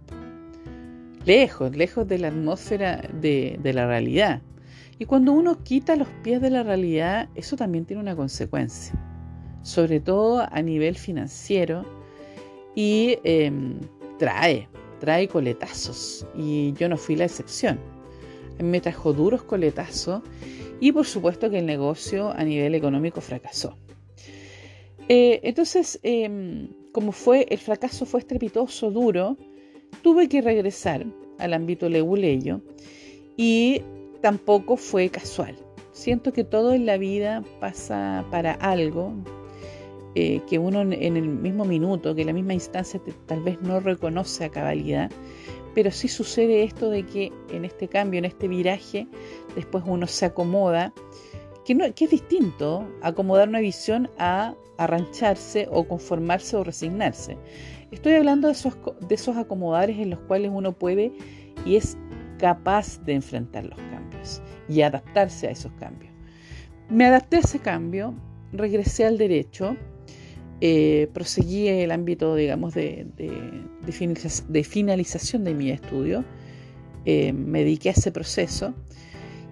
[1.25, 4.43] lejos, lejos de la atmósfera de, la realidad.
[5.01, 8.95] Y cuando uno quita los pies de la realidad, eso también tiene una consecuencia,
[9.63, 11.85] sobre todo a nivel financiero,
[12.77, 13.81] y em,
[14.21, 14.69] trae,
[15.01, 17.98] trae coletazos, y yo no fui la excepción.
[18.63, 20.23] Me trajo duros coletazos
[20.81, 23.77] y por supuesto que el negocio a nivel económico fracasó.
[25.09, 29.37] Eh, entonces, em, como fue, el fracaso fue estrepitoso, duro,
[30.03, 31.07] tuve que regresar
[31.39, 32.61] al ámbito leguleyo
[33.37, 33.83] y
[34.21, 35.57] tampoco fue casual.
[35.93, 39.15] Siento que todo en la vida pasa para algo
[40.15, 43.81] eh, que uno en el mismo minuto, que en la misma instancia tal vez no
[43.81, 45.11] reconoce a cabalidad,
[45.79, 49.07] pero sí sucede esto de que en este cambio, en este viraje,
[49.55, 50.93] después uno se acomoda
[51.65, 57.39] que, es distinto acomodar una visión a arrancharse o conformarse o resignarse.
[57.93, 61.13] Estoy hablando de esos, de esos acomodares en los cuales uno puede
[61.65, 61.97] y es
[62.39, 66.13] capaz de enfrentar los cambios y adaptarse a esos cambios.
[66.89, 68.15] Me adapté a ese cambio,
[68.53, 69.77] regresé al derecho,
[70.61, 73.07] eh, proseguí el ámbito, digamos, de,
[74.65, 76.25] finalización de mi estudio,
[77.05, 78.75] eh, me dediqué a ese proceso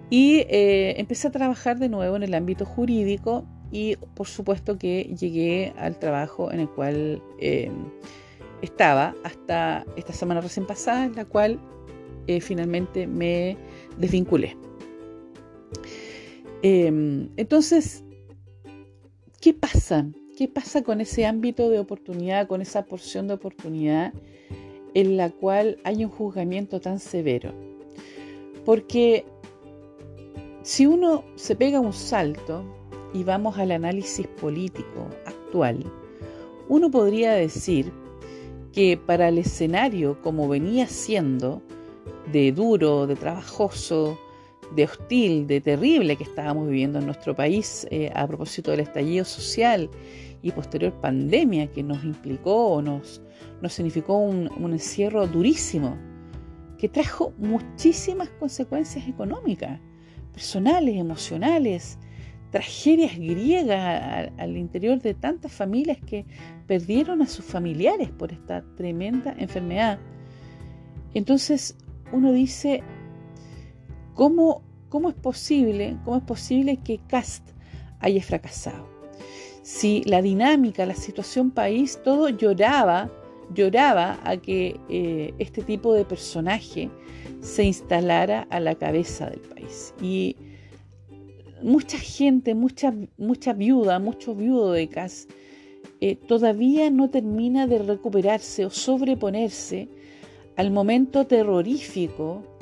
[0.09, 5.15] y eh, empecé a trabajar de nuevo en el ámbito jurídico y por supuesto que
[5.17, 7.21] llegué al trabajo en el cual
[8.61, 11.59] estaba hasta esta semana recién pasada, en la cual
[12.41, 13.57] finalmente me
[13.97, 14.57] desvinculé.
[16.63, 18.03] Em, entonces,
[19.39, 20.07] ¿qué pasa?
[20.37, 24.13] Qué pasa con ese ámbito de oportunidad, con esa porción de oportunidad
[24.93, 27.53] en la cual hay un juzgamiento tan severo.
[28.63, 29.25] Porque
[30.61, 32.63] si uno se pega un salto
[33.15, 35.83] y vamos al análisis político actual,
[36.69, 37.91] uno podría decir
[38.73, 41.63] que para el escenario como venía siendo,
[42.31, 44.19] de duro, de trabajoso,
[44.75, 49.25] de hostil, de terrible que estábamos viviendo en nuestro país eh, a propósito del estallido
[49.25, 49.89] social
[50.41, 53.21] y posterior pandemia que nos implicó o nos,
[53.61, 55.97] nos significó un, un encierro durísimo,
[56.77, 59.79] que trajo muchísimas consecuencias económicas,
[60.33, 61.97] personales, emocionales,
[62.51, 66.25] tragedias griegas al, interior de tantas familias que
[66.65, 69.99] perdieron a sus familiares por esta tremenda enfermedad.
[71.13, 71.77] Entonces
[72.11, 72.83] uno dice,
[74.17, 77.47] ¿cómo, cómo es posible, cómo es posible que Cast
[77.99, 78.85] haya fracasado?
[79.61, 83.09] Si la dinámica, la situación país, todo lloraba,
[83.53, 86.89] lloraba a que eh, este tipo de personaje
[87.41, 89.93] se instalara a la cabeza del país.
[90.01, 90.35] Y
[91.61, 95.27] mucha gente, mucha, mucha viuda, mucho viudo de Cas,
[96.01, 99.89] eh, todavía no termina de recuperarse o sobreponerse
[100.55, 102.56] al momento terrorífico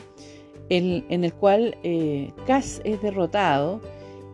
[0.70, 3.82] en, el cual eh, Cas es derrotado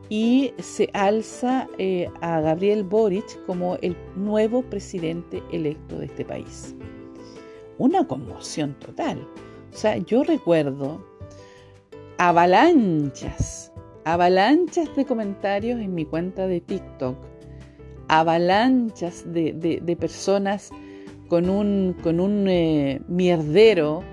[0.10, 6.76] y se alza eh, a Gabriel Boric como el nuevo presidente electo de este país.
[7.78, 9.28] Una conmoción total.
[9.74, 11.04] O sea, yo recuerdo
[12.18, 13.72] avalanchas
[14.04, 17.18] avalanchas de comentarios en mi cuenta de TikTok,
[18.08, 20.72] avalanchas de, personas
[21.28, 24.04] con un, con un eh, mierdero,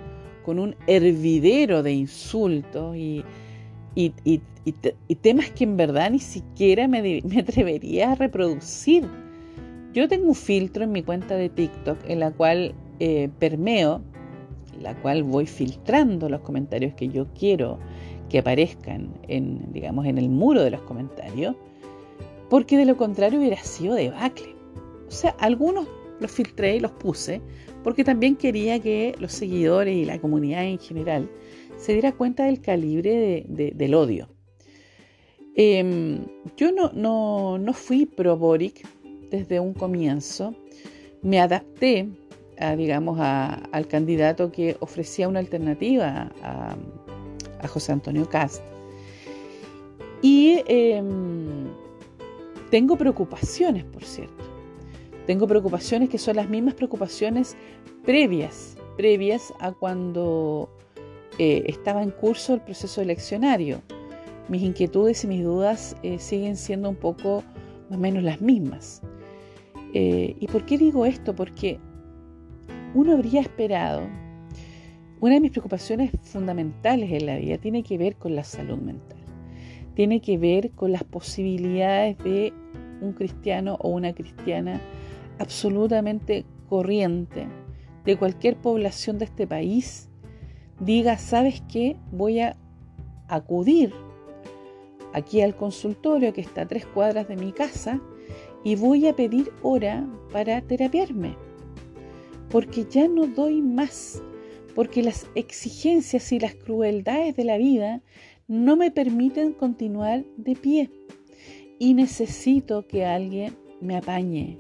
[0.49, 3.23] con un hervidero de insultos y,
[5.21, 9.05] temas que en verdad ni siquiera me, atrevería a reproducir.
[9.93, 14.01] Yo tengo un filtro en mi cuenta de TikTok en la cual eh, permeo,
[14.81, 17.79] la cual voy filtrando los comentarios que yo quiero
[18.31, 21.57] que aparezcan en, digamos, en el muro de los comentarios,
[22.49, 24.57] porque de lo contrario hubiera sido debacle.
[25.09, 25.87] O sea, algunos
[26.21, 27.41] los filtré y los puse,
[27.85, 31.31] porque también quería que los seguidores y la comunidad en general
[31.77, 34.29] se diera cuenta del calibre del odio.
[35.55, 36.25] Em,
[36.57, 38.87] yo no, no, no, fui pro Boric
[39.31, 40.55] desde un comienzo,
[41.23, 42.09] me adapté
[42.59, 46.77] a, digamos, al candidato que ofrecía una alternativa a,
[47.61, 48.63] a José Antonio Cast.
[50.23, 51.69] Y em,
[52.71, 54.48] tengo preocupaciones, por cierto.
[55.29, 57.55] Tengo preocupaciones que son las mismas preocupaciones
[58.03, 60.71] previas, previas a cuando
[61.39, 63.83] eh, estaba en curso el proceso eleccionario.
[64.49, 67.45] Mis inquietudes y mis dudas eh, siguen siendo un poco
[67.91, 69.03] más o menos las mismas.
[69.93, 71.35] Eh, ¿Y por qué digo esto?
[71.35, 71.79] Porque
[72.95, 74.09] uno habría esperado
[75.21, 79.19] una de mis preocupaciones fundamentales en la vida tiene que ver con la salud mental.
[79.95, 82.55] Tiene que ver con las posibilidades de
[83.03, 84.81] un cristiano o una cristiana
[85.39, 87.49] absolutamente corriente
[88.05, 90.09] de cualquier población de este país
[90.81, 91.97] diga, ¿sabes qué?
[92.13, 92.57] Voy a
[93.29, 93.93] acudir
[95.13, 98.01] aquí al consultorio que está a tres cuadras de mi casa
[98.65, 101.37] y voy a pedir hora para terapiarme,
[102.51, 104.23] porque ya no doy más
[104.79, 108.01] porque las exigencias y las crueldades de la vida
[108.47, 110.91] no me permiten continuar de pie.
[111.81, 114.57] Y necesito que alguien me apañe,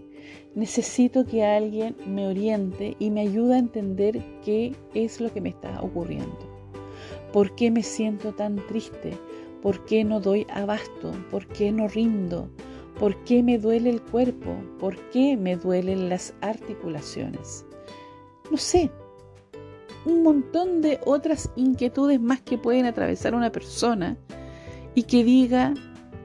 [0.58, 5.50] necesito que alguien me oriente y me ayude a entender qué es lo que me
[5.50, 6.36] está ocurriendo.
[7.32, 9.16] ¿Por qué me siento tan triste?
[9.62, 11.12] ¿Por qué no doy abasto?
[11.30, 12.50] ¿Por qué no rindo?
[12.98, 14.56] ¿Por qué me duele el cuerpo?
[14.80, 17.64] ¿Por qué me duelen las articulaciones?
[18.50, 18.90] No sé,
[20.06, 24.16] un montón de otras inquietudes más que pueden atravesar una persona
[24.96, 25.74] y que diga,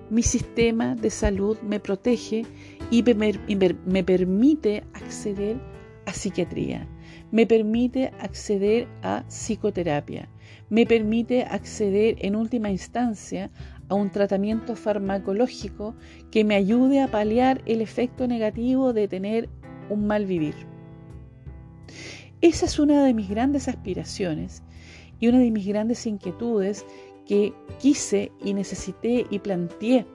[0.09, 2.47] mi sistema de salud me protege
[2.93, 5.57] y me, permite acceder
[6.05, 6.87] a psiquiatría,
[7.31, 10.29] me permite acceder a psicoterapia,
[10.69, 13.49] me permite acceder en última instancia
[13.89, 15.95] a un tratamiento farmacológico
[16.29, 19.49] que me ayude a paliar el efecto negativo de tener
[19.89, 20.53] un mal vivir.
[22.41, 24.61] Esa es una de mis grandes aspiraciones
[25.19, 26.85] y una de mis grandes inquietudes
[27.25, 30.05] que quise y necesité y planteé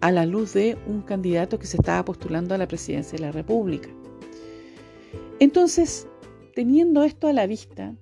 [0.00, 3.32] a la luz de un candidato que se estaba postulando a la presidencia de la
[3.32, 3.88] República.
[5.38, 6.06] Entonces,
[6.54, 7.94] teniendo esto a la vista,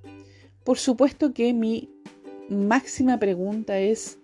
[0.65, 1.91] por supuesto que mi
[2.49, 4.19] máxima pregunta es,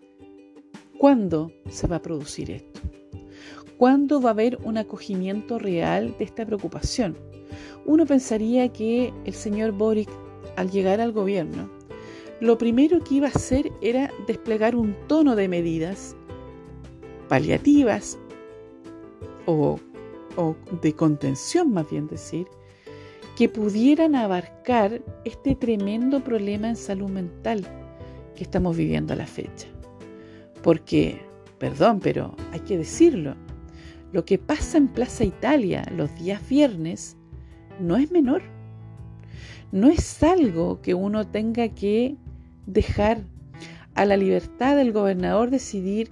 [0.98, 2.80] ¿cuándo se va a producir esto?
[3.76, 7.16] ¿Cuándo va a haber un acogimiento real de esta preocupación?
[7.86, 10.08] Uno pensaría que el señor Boric,
[10.56, 11.70] al llegar al gobierno,
[12.40, 16.16] lo primero que iba a hacer era desplegar un tono de medidas
[17.28, 18.18] paliativas
[19.46, 19.78] o,
[20.36, 22.46] o de contención, más bien decir,
[23.36, 27.66] que pudieran abarcar este tremendo problema en salud mental
[28.36, 29.66] que estamos viviendo a la fecha.
[30.62, 31.20] Porque,
[31.58, 33.36] perdón, pero hay que decirlo,
[34.12, 37.16] lo que pasa en Plaza Italia los días viernes
[37.80, 38.42] no es menor.
[39.72, 42.16] No es algo que uno tenga que
[42.66, 43.24] dejar
[43.94, 46.10] a la libertad del gobernador decidir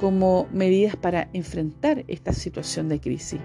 [0.00, 3.40] como medidas para enfrentar esta situación de crisis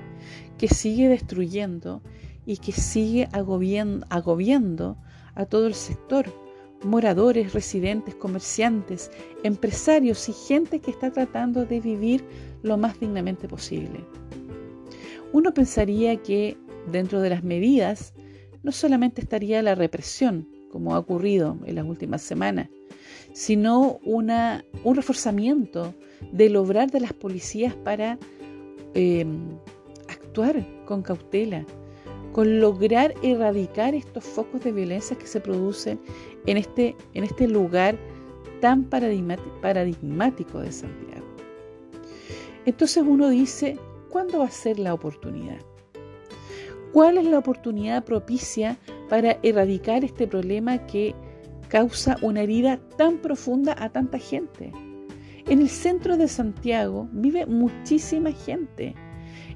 [0.58, 2.02] que sigue destruyendo
[2.46, 4.98] y que sigue agobiando,
[5.36, 6.26] a todo el sector,
[6.82, 9.12] moradores, residentes, comerciantes,
[9.44, 12.24] empresarios y gente que está tratando de vivir
[12.64, 14.06] lo más dignamente posible.
[15.34, 16.58] Uno pensaría que
[16.90, 18.14] dentro de las medidas
[18.64, 22.70] no solamente estaría la represión, como ha ocurrido en las últimas semanas,
[23.34, 24.32] sino un
[24.96, 25.94] reforzamiento
[26.32, 28.18] del obrar de las policías para
[28.94, 29.26] eh,
[30.08, 31.66] actuar con cautela,
[32.32, 36.00] con lograr erradicar estos focos de violencia que se producen
[36.46, 37.98] en este, en este lugar
[38.62, 41.26] tan paradigmático de Santiago.
[42.66, 43.78] Entonces uno dice,
[44.10, 45.60] ¿cuándo va a ser la oportunidad?
[46.92, 48.78] ¿Cuál es la oportunidad propicia
[49.10, 51.14] para erradicar este problema que
[51.68, 54.72] causa una herida tan profunda a tanta gente?
[55.48, 58.96] En el centro de Santiago vive muchísima gente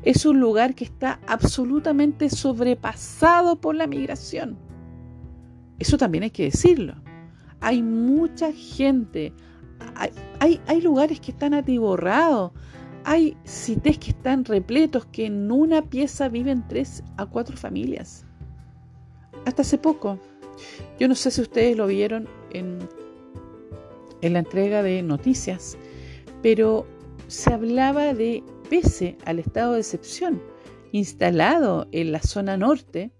[0.04, 4.58] es un lugar que está absolutamente sobrepasado por la migración.
[5.78, 6.96] Eso también hay que decirlo.
[7.60, 9.34] Hay mucha gente,
[10.40, 12.52] hay, hay, lugares que están atiborrados,
[13.04, 18.26] hay cités que están repletos, que en una pieza viven tres a cuatro familias.
[19.46, 20.20] Hasta hace poco,
[20.98, 22.80] yo no sé si ustedes lo vieron en,
[24.22, 25.78] en la entrega de noticias,
[26.42, 26.86] pero
[27.28, 30.42] se hablaba de pese al estado de excepción
[30.92, 33.12] instalado en la zona norte,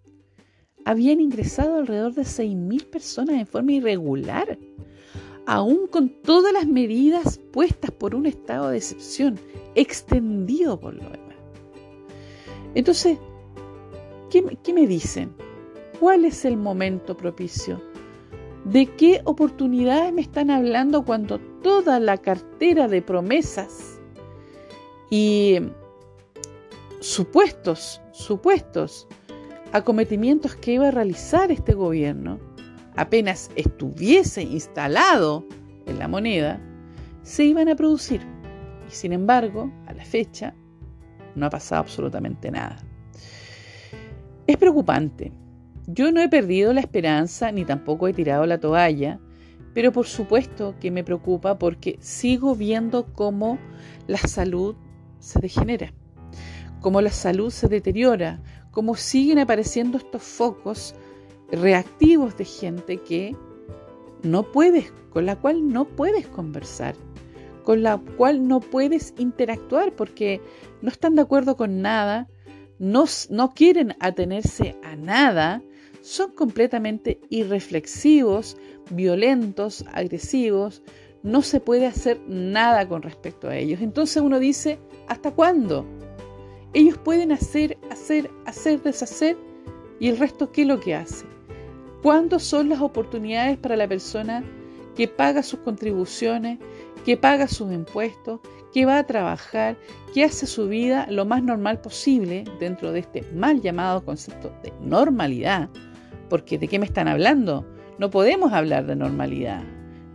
[0.86, 4.58] habían ingresado alrededor de 6.000 personas en forma irregular,
[5.46, 9.40] aún con todas las medidas puestas por un estado de excepción
[9.76, 11.20] extendido por lo demás.
[12.76, 13.18] Entonces,
[14.30, 15.32] ¿qué, ¿qué me dicen?
[16.00, 17.89] ¿Cuál es el momento propicio?
[18.66, 24.00] ¿De qué oportunidades me están hablando cuando toda la cartera de promesas
[25.10, 25.60] y
[27.00, 29.08] supuestos, supuestos
[29.72, 32.40] acometimientos que iba a realizar este gobierno,
[32.96, 35.46] apenas estuviese instalado
[35.86, 36.62] en la moneda,
[37.24, 38.22] se iban a producir.
[38.88, 40.54] Y sin embargo, a la fecha,
[41.36, 42.78] no ha pasado absolutamente nada.
[44.48, 45.32] Es preocupante.
[45.92, 49.20] Yo no he perdido la esperanza ni tampoco he tirado la toalla,
[49.74, 53.58] pero por supuesto que me preocupa porque sigo viendo cómo
[54.06, 54.76] la salud
[55.18, 55.92] se degenera,
[56.80, 60.94] como la salud se deteriora, como siguen apareciendo estos focos
[61.52, 63.36] reactivos de gente que
[64.22, 66.94] no puedes, con la cual no puedes conversar,
[67.64, 70.40] con la cual no puedes interactuar porque
[70.84, 72.28] no están de acuerdo con nada,
[72.78, 75.64] no, no quieren atenerse a nada,
[76.10, 78.58] son completamente irreflexivos,
[78.90, 80.82] violentos, agresivos,
[81.22, 83.80] no se puede hacer nada con respecto a ellos.
[83.80, 85.86] Entonces uno dice, ¿hasta cuándo?
[86.74, 89.38] Ellos pueden hacer, hacer, hacer, deshacer
[90.00, 91.26] y el resto ¿qué es lo que hace?
[92.02, 94.44] ¿Cuándo son las oportunidades para la persona
[94.96, 96.58] que paga sus contribuciones,
[97.06, 98.40] que paga sus impuestos,
[98.74, 99.78] que va a trabajar,
[100.12, 104.74] que hace su vida lo más normal posible dentro de este mal llamado concepto de
[104.82, 105.70] normalidad?
[106.30, 107.66] Porque ¿de qué me están hablando?
[107.98, 109.64] No podemos hablar de normalidad.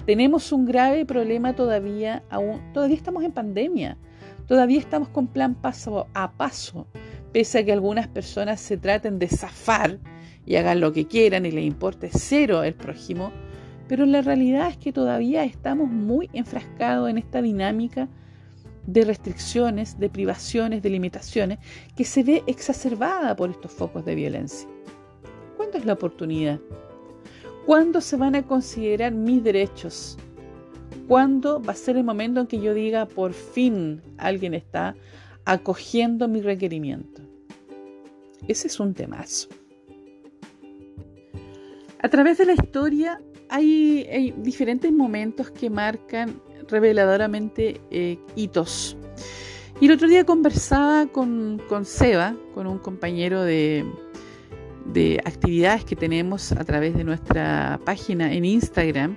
[0.07, 3.99] Tenemos un grave problema todavía, aún, todavía estamos en pandemia,
[4.47, 6.87] todavía estamos con plan paso a paso,
[7.33, 9.99] pese a que algunas personas se traten de zafar
[10.47, 13.33] y hagan lo que quieran y les importe cero el prójimo,
[13.89, 18.09] pero la realidad es que todavía estamos muy enfrascados en esta dinámica
[18.87, 21.59] de restricciones, de privaciones, de limitaciones,
[21.97, 24.74] que se ve exacerbada por estos focos de violencia.
[25.75, 26.61] ¿Cuándo es la oportunidad?
[27.67, 30.17] ¿Cuándo se van a considerar mis derechos?
[31.09, 34.95] ¿Cuándo va a ser el momento en que yo diga, por fin alguien está
[35.45, 37.23] acogiendo mi requerimiento?
[38.47, 39.49] Ese es un temazo.
[41.99, 48.97] A través de la historia hay, diferentes momentos que marcan reveladoramente eh, hitos.
[49.81, 53.85] Y el otro día conversaba con, con Seba, con un compañero de,
[54.85, 59.17] de actividades que tenemos a través de nuestra página en Instagram,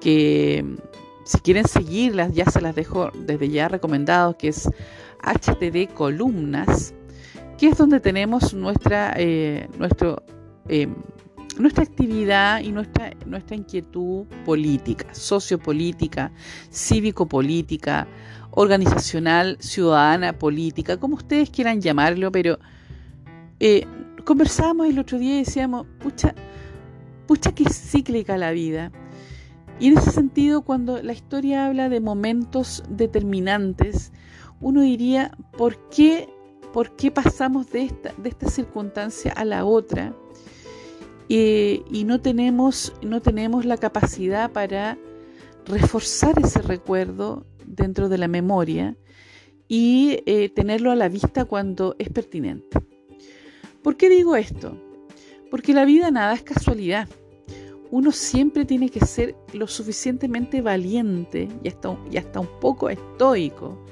[0.00, 0.64] que
[1.24, 4.68] si quieren seguirlas, ya se las dejo desde ya recomendado, que es
[5.22, 6.94] HTD Columnas,
[7.58, 9.68] que es donde tenemos nuestra, eh,
[10.68, 10.94] em,
[11.58, 16.32] nuestra actividad y nuestra, nuestra inquietud política, sociopolítica,
[16.70, 18.06] cívico-política,
[18.52, 22.58] organizacional, ciudadana, política, como ustedes quieran llamarlo, pero
[23.60, 23.86] eh,
[24.28, 26.34] conversábamos el otro día y decíamos, pucha,
[27.26, 28.92] pucha que cíclica la vida.
[29.80, 34.12] Y en ese sentido, cuando la historia habla de momentos determinantes,
[34.60, 36.28] uno diría, ¿por qué,
[36.74, 40.14] por qué pasamos de esta, de esta circunstancia a la otra?
[41.30, 44.98] y no tenemos, no tenemos la capacidad para
[45.66, 48.96] reforzar ese recuerdo dentro de la memoria
[49.68, 52.78] y eh, tenerlo a la vista cuando es pertinente.
[53.88, 54.76] ¿Por qué digo esto?
[55.50, 57.08] Porque la vida nada es casualidad.
[57.90, 61.68] Uno siempre tiene que ser lo suficientemente valiente y
[62.18, 63.82] hasta, un poco estoico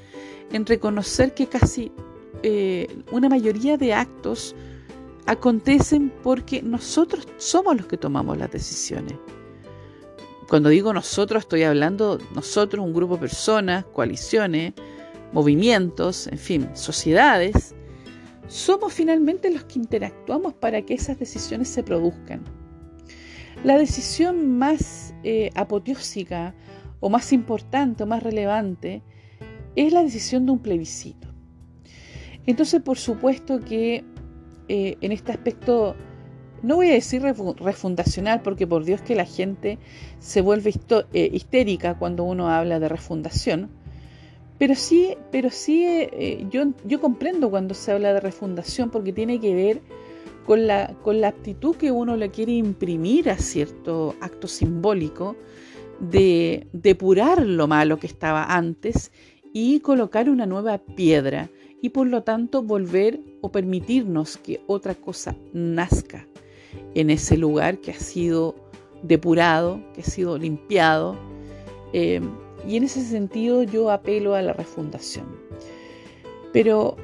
[0.52, 1.90] en reconocer que casi
[2.42, 4.54] eh, una mayoría de actos
[5.24, 9.14] acontecen porque nosotros somos los que tomamos las decisiones.
[10.46, 14.74] Cuando digo nosotros, estoy hablando nosotros, un grupo de personas, coaliciones,
[15.32, 17.74] movimientos, en fin, sociedades
[18.48, 22.44] somos finalmente los que interactuamos para que esas decisiones se produzcan.
[23.64, 26.54] La decisión más eh, apoteósica
[27.00, 29.02] o más importante o más relevante
[29.74, 31.28] es la decisión de un plebiscito.
[32.46, 34.04] Entonces, por supuesto que
[34.68, 35.94] eh, en este aspecto,
[36.62, 39.78] no voy a decir refundacional, porque por Dios que la gente
[40.18, 40.72] se vuelve
[41.12, 43.70] eh, histérica cuando uno habla de refundación,
[44.58, 49.40] pero sí, pero sí eh, yo, yo comprendo cuando se habla de refundación porque tiene
[49.40, 49.80] que ver
[50.46, 55.36] con la, con la actitud que uno le quiere imprimir a cierto acto simbólico
[56.00, 59.10] de depurar lo malo que estaba antes
[59.52, 61.50] y colocar una nueva piedra
[61.82, 66.26] y por lo tanto volver o permitirnos que otra cosa nazca
[66.94, 68.54] en ese lugar que ha sido
[69.02, 71.16] depurado, que ha sido limpiado.
[71.92, 72.20] Eh,
[72.66, 75.26] y en ese sentido yo apelo a la refundación.
[76.52, 76.96] Pero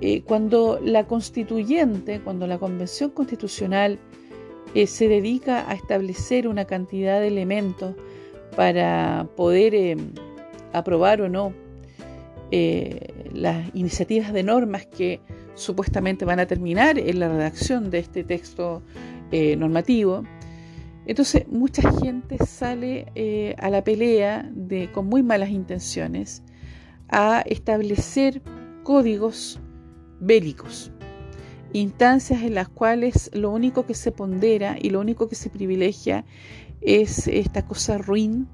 [0.00, 3.98] eh, cuando la constituyente, cuando la convención constitucional
[4.74, 7.94] eh, se dedica a establecer una cantidad de elementos
[8.54, 9.96] para poder eh,
[10.72, 11.52] aprobar o no
[12.50, 15.20] las iniciativas de normas que
[15.54, 18.80] supuestamente van a terminar en la redacción de este texto
[19.30, 20.24] normativo,
[21.08, 26.42] entonces mucha gente sale eh, a la pelea de, con muy malas intenciones
[27.08, 28.42] a establecer
[28.82, 29.58] códigos
[30.20, 30.92] bélicos,
[31.72, 36.26] instancias en las cuales lo único que se pondera y lo único que se privilegia
[36.82, 38.46] es esta cosa ruin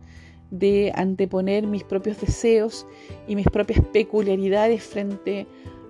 [0.52, 2.86] de anteponer mis propios deseos
[3.26, 5.48] y mis propias peculiaridades frente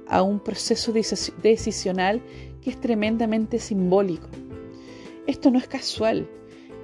[0.09, 2.23] a un proceso decisional
[2.62, 4.29] que es tremendamente simbólico.
[5.27, 6.27] Esto no es casual.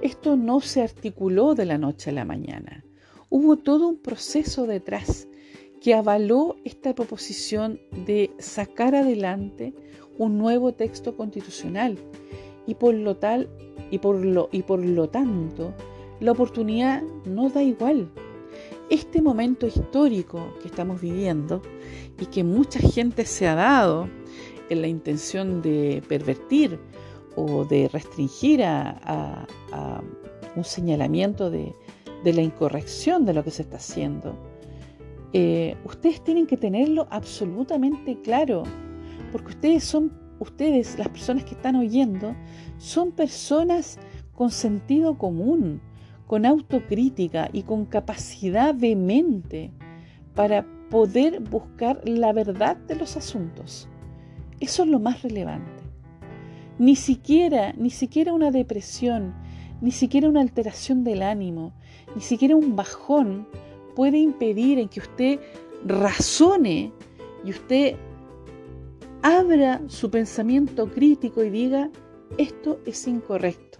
[0.01, 2.83] Esto no se articuló de la noche a la mañana.
[3.29, 5.27] Hubo todo un proceso detrás
[5.79, 9.75] que avaló esta proposición de sacar adelante
[10.17, 11.99] un nuevo texto constitucional
[12.65, 13.47] y por lo tal
[13.91, 15.75] y por lo y por lo tanto
[16.19, 18.09] la oportunidad no da igual.
[18.89, 21.61] Este momento histórico que estamos viviendo
[22.19, 24.09] y que mucha gente se ha dado
[24.69, 26.79] en la intención de pervertir
[27.35, 29.47] o de restringir a,
[30.55, 31.73] un señalamiento de,
[32.23, 34.35] la incorrección de lo que se está haciendo.
[35.33, 38.63] Eh, ustedes tienen que tenerlo absolutamente claro,
[39.31, 42.35] porque ustedes son, ustedes, las personas que están oyendo,
[42.77, 43.97] son personas
[44.35, 45.81] con sentido común,
[46.27, 49.71] con autocrítica y con capacidad de mente
[50.35, 53.87] para poder buscar la verdad de los asuntos.
[54.59, 55.80] Eso es lo más relevante.
[56.81, 59.35] Ni siquiera, ni siquiera una depresión,
[59.81, 61.73] ni siquiera una alteración del ánimo,
[62.15, 63.47] ni siquiera un bajón
[63.95, 65.39] puede impedir en que usted
[65.85, 66.91] razone
[67.45, 67.97] y usted
[69.21, 71.91] abra su pensamiento crítico y diga,
[72.39, 73.77] esto es incorrecto.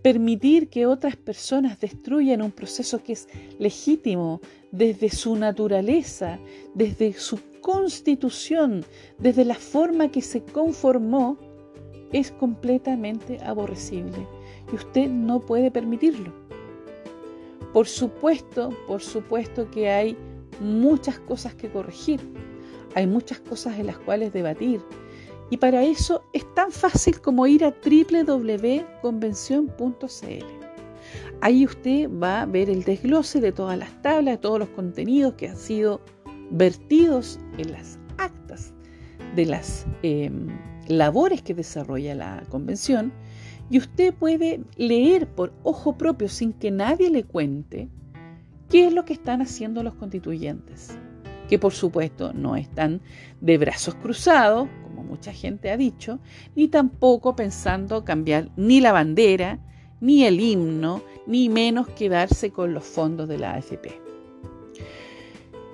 [0.00, 3.26] Permitir que otras personas destruyan un proceso que es
[3.58, 4.40] legítimo
[4.70, 6.38] desde su naturaleza,
[6.76, 8.84] desde su constitución,
[9.18, 11.47] desde la forma que se conformó,
[12.12, 14.26] es completamente aborrecible
[14.72, 16.32] y usted no puede permitirlo.
[17.72, 20.16] Por supuesto, por supuesto que hay
[20.60, 22.20] muchas cosas que corregir,
[22.94, 24.80] hay muchas cosas en las cuales debatir.
[25.50, 30.44] Y para eso es tan fácil como ir a www.convención.cl.
[31.40, 35.34] Ahí usted va a ver el desglose de todas las tablas, de todos los contenidos
[35.34, 36.00] que han sido
[36.50, 38.74] vertidos en las actas
[39.36, 40.48] de las em,
[40.88, 43.12] labores que desarrolla la convención
[43.70, 47.88] y usted puede leer por ojo propio sin que nadie le cuente
[48.70, 50.96] qué es lo que están haciendo los constituyentes,
[51.48, 53.00] que por supuesto no están
[53.40, 56.18] de brazos cruzados, como mucha gente ha dicho,
[56.54, 59.58] ni tampoco pensando cambiar ni la bandera,
[60.00, 64.00] ni el himno, ni menos quedarse con los fondos de la AFP.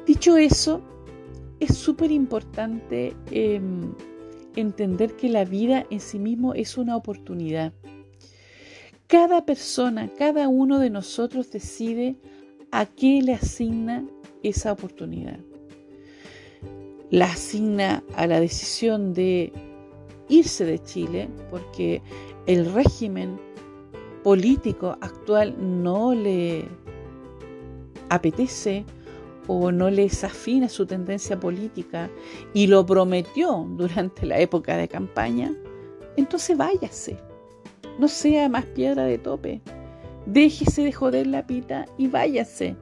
[0.06, 0.82] Dicho eso,
[1.60, 3.92] es súper importante em,
[4.56, 7.72] entender que la vida en sí mismo es una oportunidad.
[9.06, 12.16] Cada persona, cada uno de nosotros decide
[12.70, 14.04] a qué le asigna
[14.42, 15.38] esa oportunidad.
[17.10, 19.52] La asigna a la decisión de
[20.28, 22.02] irse de Chile porque
[22.46, 23.38] el régimen
[24.22, 26.64] político actual no le
[28.08, 28.84] apetece
[29.46, 32.10] o no le desafina su tendencia política
[32.52, 35.54] y lo prometió durante la época de campaña,
[36.16, 37.18] entonces váyase.
[37.98, 39.60] No sea más piedra de tope.
[40.26, 42.76] Déjese de joder la pita y váyase.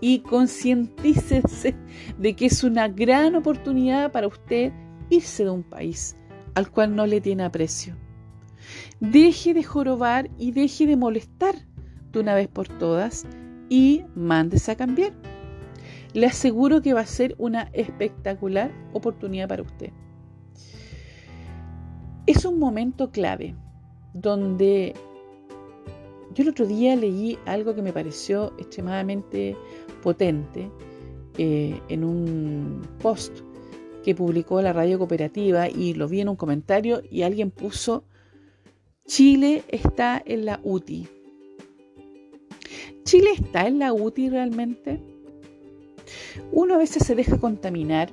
[0.00, 1.74] Y concientícese
[2.18, 4.72] de que es una gran oportunidad para usted
[5.10, 6.16] irse de un país
[6.54, 7.96] al cual no le tiene aprecio.
[9.00, 11.54] Deje de jorobar y deje de molestar
[12.12, 13.26] de una vez por todas
[13.68, 15.12] y mándese a cambiar.
[16.12, 19.90] Le aseguro que va a ser una espectacular oportunidad para usted.
[22.26, 23.54] Es un momento clave
[24.12, 24.94] donde
[26.34, 29.56] yo el otro día leí algo que me pareció extremadamente
[30.02, 30.70] potente
[31.38, 33.40] eh, en un post
[34.04, 38.04] que publicó la radio cooperativa y lo vi en un comentario y alguien puso,
[39.06, 41.08] Chile está en la UTI.
[43.04, 45.09] ¿Chile está en la UTI realmente?
[46.52, 48.10] Uno a veces se deja contaminar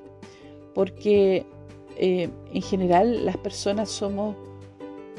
[0.73, 1.45] porque
[1.97, 4.35] eh, en general las personas somos,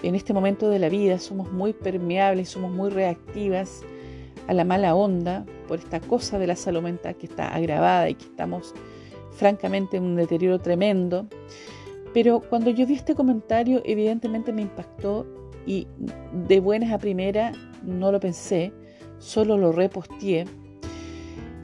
[0.02, 3.82] en este momento de la vida, somos muy permeables, somos muy reactivas
[4.46, 8.14] a la mala onda por esta cosa de la salud mental que está agravada y
[8.14, 8.74] que estamos
[9.32, 11.26] francamente en un deterioro tremendo.
[12.14, 15.26] Pero cuando yo vi este comentario, evidentemente me impactó
[15.66, 15.86] y
[16.32, 17.52] de buenas a primera
[17.82, 18.72] no lo pensé,
[19.18, 20.46] solo lo reposteé.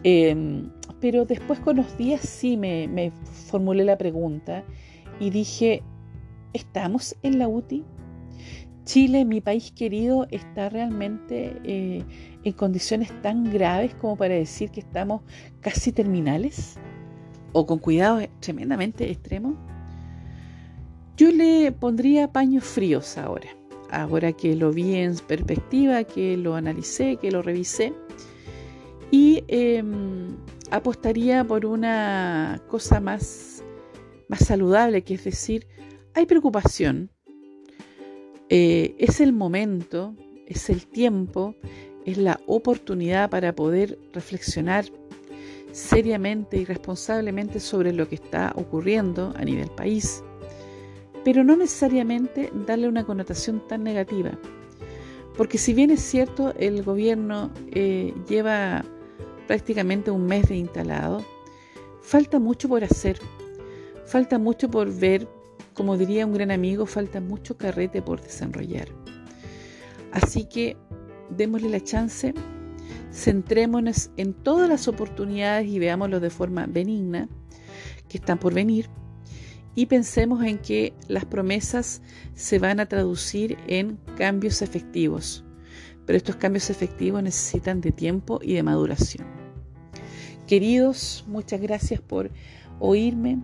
[0.03, 0.71] Em,
[1.05, 3.13] pero después con los días sí me,
[3.51, 4.65] formulé la pregunta
[5.21, 5.83] y dije,
[6.55, 7.85] ¿estamos en la UTI?
[8.87, 12.03] Chile, mi país querido, está realmente eh,
[12.43, 15.21] en condiciones tan graves como para decir que estamos
[15.61, 16.77] casi terminales
[17.53, 19.57] o con cuidados tremendamente extremos.
[21.19, 23.51] Yo le pondría paños fríos ahora,
[23.91, 27.93] ahora que lo vi en perspectiva, que lo analicé, que lo revisé.
[29.11, 30.35] Y em,
[30.75, 33.63] apostaría por una cosa más,
[34.29, 35.69] más saludable, que es decir,
[36.15, 37.11] hay preocupación,
[38.49, 40.17] eh, es el momento,
[40.47, 41.55] es el tiempo,
[42.05, 44.87] es la oportunidad para poder reflexionar
[45.71, 50.25] seriamente y responsablemente sobre lo que está ocurriendo a nivel país,
[51.25, 54.37] pero no necesariamente darle una connotación tan negativa.
[55.37, 58.85] Porque si bien es cierto, el gobierno eh, lleva
[59.47, 61.25] prácticamente un mes de instalado,
[62.01, 63.19] falta mucho por hacer,
[64.07, 65.29] falta mucho por ver,
[65.73, 68.89] como diría un gran amigo, falta mucho carrete por desarrollar.
[70.13, 70.77] Así que
[71.31, 72.35] démosle la chance,
[73.13, 77.29] centrémonos en todas las oportunidades y veámoslo de forma benigna
[78.09, 78.89] que están por venir
[79.75, 82.01] y pensemos en que las promesas
[82.35, 85.45] se van a traducir en cambios efectivos
[86.07, 89.27] pero estos cambios efectivos necesitan de tiempo y de maduración.
[90.47, 92.31] Queridos, muchas gracias por
[92.79, 93.39] oírme,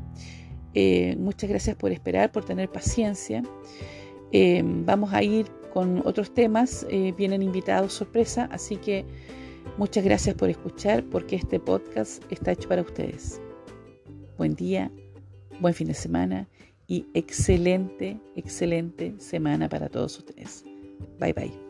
[0.75, 3.43] eh, muchas gracias por esperar, por tener paciencia.
[4.33, 9.05] Eh, vamos a ir con otros temas, eh, vienen invitados sorpresa, así que
[9.79, 13.41] muchas gracias por escuchar porque este podcast está hecho para ustedes.
[14.37, 14.91] Buen día,
[15.61, 16.49] buen fin de semana
[16.87, 20.65] y excelente, excelente semana para todos ustedes.
[21.19, 21.70] Bye bye.